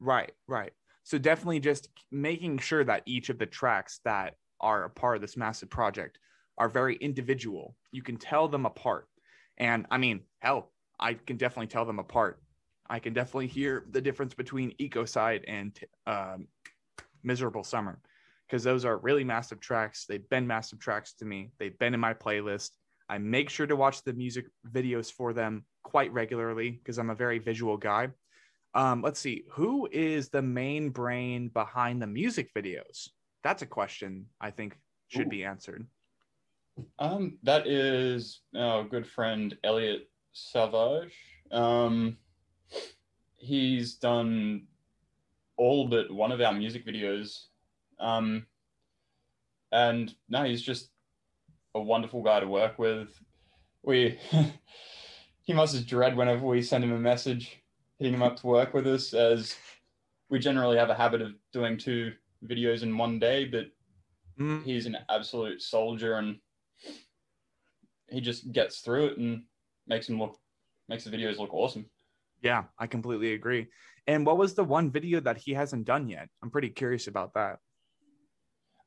Right, 0.00 0.32
right. 0.46 0.72
So 1.04 1.18
definitely 1.18 1.60
just 1.60 1.88
making 2.10 2.58
sure 2.58 2.84
that 2.84 3.02
each 3.06 3.30
of 3.30 3.38
the 3.38 3.46
tracks 3.46 4.00
that 4.04 4.34
are 4.60 4.84
a 4.84 4.90
part 4.90 5.16
of 5.16 5.22
this 5.22 5.36
massive 5.36 5.70
project 5.70 6.18
are 6.58 6.68
very 6.68 6.96
individual. 6.96 7.76
You 7.92 8.02
can 8.02 8.16
tell 8.16 8.48
them 8.48 8.66
apart. 8.66 9.06
And 9.56 9.86
I 9.90 9.98
mean, 9.98 10.20
hell, 10.40 10.72
I 11.00 11.14
can 11.14 11.36
definitely 11.36 11.68
tell 11.68 11.84
them 11.84 11.98
apart. 11.98 12.40
I 12.90 12.98
can 12.98 13.12
definitely 13.12 13.46
hear 13.46 13.84
the 13.90 14.00
difference 14.00 14.34
between 14.34 14.74
Ecocide 14.78 15.44
and 15.46 15.78
um, 16.06 16.48
Miserable 17.22 17.64
Summer 17.64 18.00
because 18.46 18.64
those 18.64 18.84
are 18.84 18.98
really 18.98 19.24
massive 19.24 19.60
tracks. 19.60 20.06
They've 20.06 20.28
been 20.30 20.46
massive 20.46 20.78
tracks 20.78 21.12
to 21.14 21.24
me. 21.24 21.50
They've 21.58 21.78
been 21.78 21.94
in 21.94 22.00
my 22.00 22.14
playlist. 22.14 22.70
I 23.08 23.18
make 23.18 23.50
sure 23.50 23.66
to 23.66 23.76
watch 23.76 24.04
the 24.04 24.12
music 24.12 24.46
videos 24.70 25.12
for 25.12 25.32
them 25.32 25.64
quite 25.82 26.12
regularly 26.12 26.70
because 26.70 26.98
I'm 26.98 27.10
a 27.10 27.14
very 27.14 27.38
visual 27.38 27.76
guy. 27.76 28.08
Um, 28.74 29.02
let's 29.02 29.20
see, 29.20 29.44
who 29.50 29.88
is 29.90 30.28
the 30.28 30.42
main 30.42 30.90
brain 30.90 31.48
behind 31.48 32.02
the 32.02 32.06
music 32.06 32.52
videos? 32.54 33.08
That's 33.42 33.62
a 33.62 33.66
question 33.66 34.26
I 34.40 34.50
think 34.50 34.76
should 35.08 35.26
Ooh. 35.26 35.30
be 35.30 35.44
answered. 35.44 35.86
Um, 36.98 37.38
that 37.42 37.66
is 37.66 38.40
our 38.56 38.84
good 38.84 39.06
friend 39.06 39.56
Elliot 39.64 40.08
Savage. 40.32 41.14
Um, 41.50 42.18
he's 43.36 43.94
done 43.94 44.66
all 45.56 45.88
but 45.88 46.10
one 46.10 46.32
of 46.32 46.40
our 46.40 46.52
music 46.52 46.86
videos. 46.86 47.46
Um, 47.98 48.46
and 49.72 50.14
no, 50.28 50.44
he's 50.44 50.62
just 50.62 50.90
a 51.74 51.80
wonderful 51.80 52.22
guy 52.22 52.40
to 52.40 52.46
work 52.46 52.78
with. 52.78 53.08
We, 53.82 54.18
he 55.42 55.52
must 55.52 55.86
dread 55.86 56.16
whenever 56.16 56.46
we 56.46 56.62
send 56.62 56.84
him 56.84 56.92
a 56.92 56.98
message, 56.98 57.60
hitting 57.98 58.14
him 58.14 58.22
up 58.22 58.36
to 58.36 58.46
work 58.46 58.74
with 58.74 58.86
us, 58.86 59.14
as 59.14 59.56
we 60.30 60.38
generally 60.38 60.76
have 60.78 60.90
a 60.90 60.94
habit 60.94 61.22
of 61.22 61.34
doing 61.52 61.78
two 61.78 62.14
videos 62.44 62.82
in 62.82 62.96
one 62.96 63.18
day, 63.18 63.46
but 63.46 63.66
Mm, 64.38 64.64
he's 64.64 64.86
an 64.86 64.98
absolute 65.10 65.62
soldier 65.62 66.14
and 66.14 66.40
he 68.08 68.20
just 68.20 68.50
gets 68.52 68.80
through 68.80 69.06
it 69.06 69.18
and 69.18 69.46
makes 69.86 70.08
him 70.08 70.18
look 70.18 70.38
makes 70.88 71.04
the 71.04 71.10
videos 71.10 71.38
look 71.38 71.52
awesome. 71.52 71.90
yeah, 72.40 72.66
I 72.78 72.86
completely 72.86 73.32
agree. 73.32 73.68
And 74.06 74.24
what 74.24 74.38
was 74.38 74.54
the 74.54 74.64
one 74.64 74.90
video 74.90 75.20
that 75.20 75.38
he 75.38 75.54
hasn't 75.54 75.86
done 75.86 76.08
yet? 76.08 76.28
I'm 76.42 76.50
pretty 76.50 76.70
curious 76.70 77.06
about 77.08 77.34
that. 77.34 77.58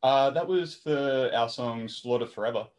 Uh, 0.04 0.30
that 0.32 0.48
was 0.48 0.76
for 0.76 1.32
our 1.34 1.50
song 1.50 1.88
Slaughter 1.88 2.26
Forever. 2.28 2.70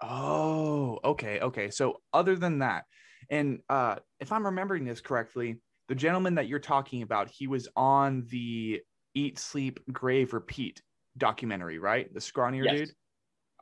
Oh, 0.00 0.98
okay, 1.04 1.40
okay. 1.40 1.70
So 1.70 2.02
other 2.12 2.36
than 2.36 2.58
that, 2.58 2.84
and 3.30 3.60
uh, 3.68 4.00
if 4.20 4.32
I'm 4.32 4.44
remembering 4.46 4.84
this 4.84 5.00
correctly, 5.00 5.60
the 5.88 5.94
gentleman 5.94 6.36
that 6.36 6.48
you're 6.48 6.58
talking 6.58 7.02
about, 7.02 7.30
he 7.30 7.46
was 7.46 7.68
on 7.76 8.24
the 8.28 8.80
Eat, 9.14 9.38
Sleep, 9.38 9.80
Grave, 9.92 10.32
Repeat 10.32 10.82
documentary, 11.16 11.78
right? 11.78 12.12
The 12.12 12.20
scrawnier 12.20 12.64
Yes. 12.64 12.78
dude. 12.78 12.94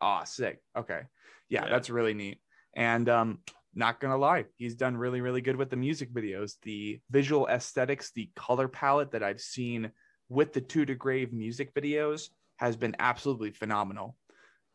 Ah, 0.00 0.24
sick. 0.24 0.60
Okay, 0.76 1.02
yeah, 1.48 1.64
Yeah. 1.64 1.70
that's 1.70 1.90
really 1.90 2.14
neat. 2.14 2.40
And 2.74 3.08
um, 3.08 3.42
not 3.74 4.00
gonna 4.00 4.16
lie, 4.16 4.46
he's 4.56 4.74
done 4.74 4.96
really, 4.96 5.20
really 5.20 5.40
good 5.40 5.56
with 5.56 5.70
the 5.70 5.76
music 5.76 6.12
videos, 6.12 6.54
the 6.62 7.00
visual 7.10 7.46
aesthetics, 7.46 8.12
the 8.12 8.30
color 8.34 8.68
palette 8.68 9.12
that 9.12 9.22
I've 9.22 9.40
seen 9.40 9.92
with 10.28 10.52
the 10.52 10.60
To 10.60 10.86
the 10.86 10.94
Grave 10.94 11.32
music 11.32 11.74
videos 11.74 12.30
has 12.56 12.76
been 12.76 12.96
absolutely 12.98 13.50
phenomenal. 13.50 14.16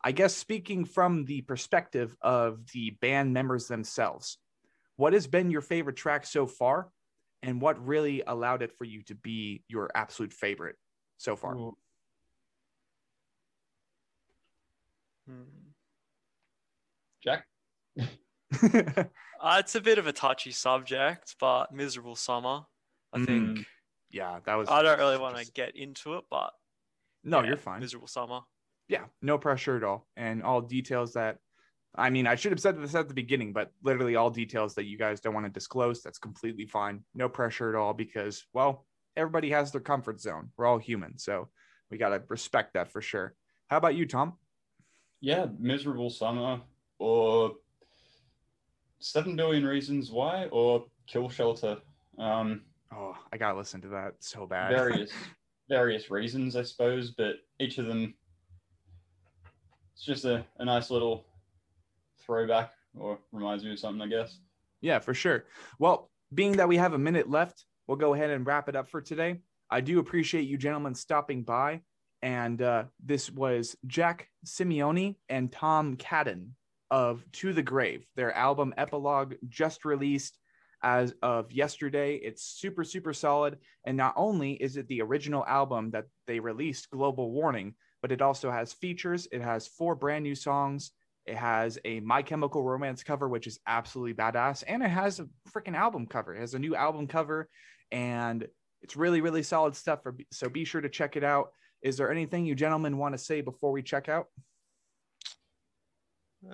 I 0.02 0.12
guess 0.12 0.36
speaking 0.36 0.84
from 0.84 1.24
the 1.24 1.40
perspective 1.42 2.14
of 2.22 2.60
the 2.72 2.90
band 3.00 3.32
members 3.32 3.66
themselves, 3.66 4.38
what 4.96 5.12
has 5.12 5.26
been 5.26 5.50
your 5.50 5.60
favorite 5.60 5.96
track 5.96 6.24
so 6.24 6.46
far, 6.46 6.90
and 7.42 7.60
what 7.60 7.84
really 7.86 8.22
allowed 8.26 8.62
it 8.62 8.72
for 8.76 8.84
you 8.84 9.02
to 9.04 9.14
be 9.14 9.62
your 9.68 9.90
absolute 9.94 10.32
favorite 10.32 10.76
so 11.18 11.36
far? 11.36 11.54
Ooh, 11.56 11.76
Hmm. 15.26 15.42
Jack? 17.22 17.46
Uh, 19.40 19.58
it's 19.60 19.76
a 19.76 19.80
bit 19.80 19.98
of 19.98 20.08
a 20.08 20.12
touchy 20.12 20.50
subject, 20.50 21.36
but 21.38 21.70
miserable 21.72 22.16
summer. 22.16 22.62
I 23.12 23.24
think 23.24 23.64
yeah, 24.10 24.40
that 24.44 24.54
was. 24.56 24.68
I 24.68 24.82
don't 24.82 24.98
really 24.98 25.16
want 25.18 25.36
to 25.36 25.48
get 25.52 25.76
into 25.76 26.14
it, 26.14 26.24
but 26.28 26.50
No, 27.22 27.40
yeah, 27.40 27.46
you're 27.48 27.56
fine. 27.56 27.78
Miserable 27.78 28.08
summer. 28.08 28.40
yeah, 28.88 29.04
no 29.22 29.38
pressure 29.38 29.76
at 29.76 29.84
all, 29.84 30.08
and 30.16 30.42
all 30.42 30.60
details 30.60 31.12
that. 31.12 31.38
I 31.94 32.10
mean, 32.10 32.26
I 32.26 32.34
should 32.34 32.52
have 32.52 32.60
said 32.60 32.80
this 32.80 32.94
at 32.94 33.08
the 33.08 33.14
beginning, 33.14 33.52
but 33.52 33.72
literally 33.82 34.16
all 34.16 34.30
details 34.30 34.74
that 34.74 34.84
you 34.84 34.98
guys 34.98 35.20
don't 35.20 35.34
want 35.34 35.46
to 35.46 35.52
disclose, 35.52 36.02
that's 36.02 36.18
completely 36.18 36.66
fine. 36.66 37.02
No 37.14 37.28
pressure 37.28 37.68
at 37.70 37.74
all 37.74 37.94
because, 37.94 38.44
well, 38.52 38.86
everybody 39.16 39.50
has 39.50 39.72
their 39.72 39.80
comfort 39.80 40.20
zone. 40.20 40.50
We're 40.56 40.66
all 40.66 40.78
human, 40.78 41.18
so 41.18 41.48
we 41.90 41.98
got 41.98 42.10
to 42.10 42.22
respect 42.28 42.74
that 42.74 42.92
for 42.92 43.00
sure. 43.00 43.34
How 43.68 43.78
about 43.78 43.96
you, 43.96 44.06
Tom? 44.06 44.34
Yeah, 45.20 45.46
Miserable 45.58 46.10
Summer 46.10 46.60
or 46.98 47.52
Seven 49.00 49.34
Billion 49.36 49.64
Reasons 49.64 50.10
Why 50.10 50.46
or 50.46 50.84
Kill 51.06 51.28
Shelter. 51.28 51.78
Um, 52.18 52.62
Oh, 52.90 53.14
I 53.32 53.36
gotta 53.36 53.56
listen 53.56 53.80
to 53.82 53.88
that 53.88 54.14
so 54.20 54.46
bad. 54.46 54.70
various 54.70 55.12
various 55.68 56.10
reasons, 56.10 56.56
I 56.56 56.62
suppose, 56.62 57.10
but 57.10 57.36
each 57.58 57.78
of 57.78 57.86
them 57.86 58.14
it's 59.92 60.04
just 60.04 60.24
a, 60.24 60.44
a 60.58 60.64
nice 60.64 60.90
little 60.90 61.26
throwback 62.28 62.70
or 62.96 63.18
reminds 63.32 63.64
me 63.64 63.72
of 63.72 63.78
something, 63.80 64.02
I 64.02 64.06
guess. 64.06 64.38
Yeah, 64.80 65.00
for 65.00 65.14
sure. 65.14 65.46
Well, 65.80 66.10
being 66.32 66.58
that 66.58 66.68
we 66.68 66.76
have 66.76 66.92
a 66.92 66.98
minute 66.98 67.28
left, 67.28 67.64
we'll 67.86 67.96
go 67.96 68.14
ahead 68.14 68.30
and 68.30 68.46
wrap 68.46 68.68
it 68.68 68.76
up 68.76 68.88
for 68.88 69.00
today. 69.00 69.40
I 69.70 69.80
do 69.80 69.98
appreciate 69.98 70.46
you 70.46 70.56
gentlemen 70.56 70.94
stopping 70.94 71.42
by. 71.42 71.80
And 72.22 72.60
uh, 72.62 72.84
this 73.04 73.30
was 73.30 73.76
Jack 73.86 74.28
Simioni 74.44 75.16
and 75.28 75.50
Tom 75.50 75.96
Cadden 75.96 76.50
of 76.90 77.24
To 77.32 77.52
the 77.52 77.62
Grave. 77.62 78.06
Their 78.16 78.32
album 78.32 78.74
Epilogue 78.76 79.34
just 79.48 79.84
released 79.84 80.38
as 80.82 81.14
of 81.22 81.52
yesterday. 81.52 82.16
It's 82.16 82.42
super, 82.42 82.84
super 82.84 83.12
solid. 83.12 83.58
And 83.84 83.96
not 83.96 84.14
only 84.16 84.52
is 84.52 84.76
it 84.76 84.88
the 84.88 85.02
original 85.02 85.44
album 85.46 85.90
that 85.92 86.06
they 86.26 86.40
released, 86.40 86.90
Global 86.90 87.30
Warning, 87.30 87.74
but 88.02 88.12
it 88.12 88.22
also 88.22 88.50
has 88.50 88.72
features. 88.72 89.28
It 89.32 89.42
has 89.42 89.66
four 89.66 89.94
brand 89.94 90.24
new 90.24 90.34
songs. 90.34 90.92
It 91.28 91.36
has 91.36 91.78
a 91.84 92.00
My 92.00 92.22
Chemical 92.22 92.64
Romance 92.64 93.02
cover, 93.02 93.28
which 93.28 93.46
is 93.46 93.60
absolutely 93.66 94.14
badass. 94.14 94.64
And 94.66 94.82
it 94.82 94.88
has 94.88 95.20
a 95.20 95.28
freaking 95.50 95.76
album 95.76 96.06
cover. 96.06 96.34
It 96.34 96.40
has 96.40 96.54
a 96.54 96.58
new 96.58 96.74
album 96.74 97.06
cover. 97.06 97.50
And 97.92 98.46
it's 98.80 98.96
really, 98.96 99.20
really 99.20 99.42
solid 99.42 99.76
stuff. 99.76 100.02
For, 100.02 100.16
so 100.32 100.48
be 100.48 100.64
sure 100.64 100.80
to 100.80 100.88
check 100.88 101.16
it 101.16 101.24
out. 101.24 101.50
Is 101.82 101.98
there 101.98 102.10
anything 102.10 102.46
you 102.46 102.54
gentlemen 102.54 102.96
want 102.96 103.12
to 103.12 103.18
say 103.18 103.42
before 103.42 103.72
we 103.72 103.82
check 103.82 104.08
out? 104.08 104.26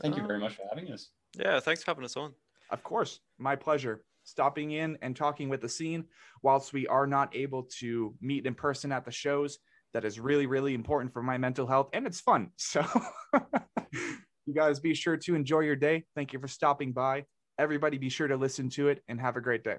Thank 0.02 0.16
you 0.16 0.22
very 0.22 0.36
um, 0.36 0.40
much 0.40 0.56
for 0.56 0.64
having 0.68 0.90
us. 0.90 1.10
Yeah, 1.38 1.60
thanks 1.60 1.84
for 1.84 1.92
having 1.92 2.04
us 2.04 2.16
on. 2.16 2.32
Of 2.70 2.82
course, 2.82 3.20
my 3.38 3.54
pleasure. 3.54 4.04
stopping 4.24 4.72
in 4.72 4.98
and 5.02 5.14
talking 5.14 5.50
with 5.50 5.60
the 5.60 5.68
scene 5.68 6.04
whilst 6.42 6.72
we 6.72 6.86
are 6.88 7.06
not 7.06 7.36
able 7.36 7.64
to 7.78 8.14
meet 8.20 8.46
in 8.46 8.54
person 8.54 8.90
at 8.90 9.04
the 9.04 9.12
shows. 9.12 9.58
That 9.92 10.04
is 10.04 10.18
really, 10.18 10.46
really 10.46 10.74
important 10.74 11.12
for 11.12 11.22
my 11.22 11.38
mental 11.38 11.68
health 11.68 11.90
and 11.92 12.06
it's 12.06 12.20
fun. 12.20 12.50
So, 12.56 12.84
you 14.46 14.54
guys 14.54 14.80
be 14.80 14.94
sure 14.94 15.16
to 15.16 15.34
enjoy 15.34 15.60
your 15.60 15.76
day. 15.76 16.04
Thank 16.14 16.32
you 16.32 16.38
for 16.38 16.48
stopping 16.48 16.92
by. 16.92 17.24
Everybody, 17.58 17.98
be 17.98 18.08
sure 18.08 18.28
to 18.28 18.36
listen 18.36 18.68
to 18.70 18.88
it 18.88 19.02
and 19.08 19.20
have 19.20 19.36
a 19.36 19.40
great 19.40 19.64
day. 19.64 19.76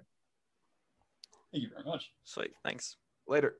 Thank 1.51 1.63
you 1.63 1.69
very 1.69 1.83
much. 1.85 2.11
Sweet. 2.23 2.51
Thanks. 2.63 2.97
Later. 3.27 3.55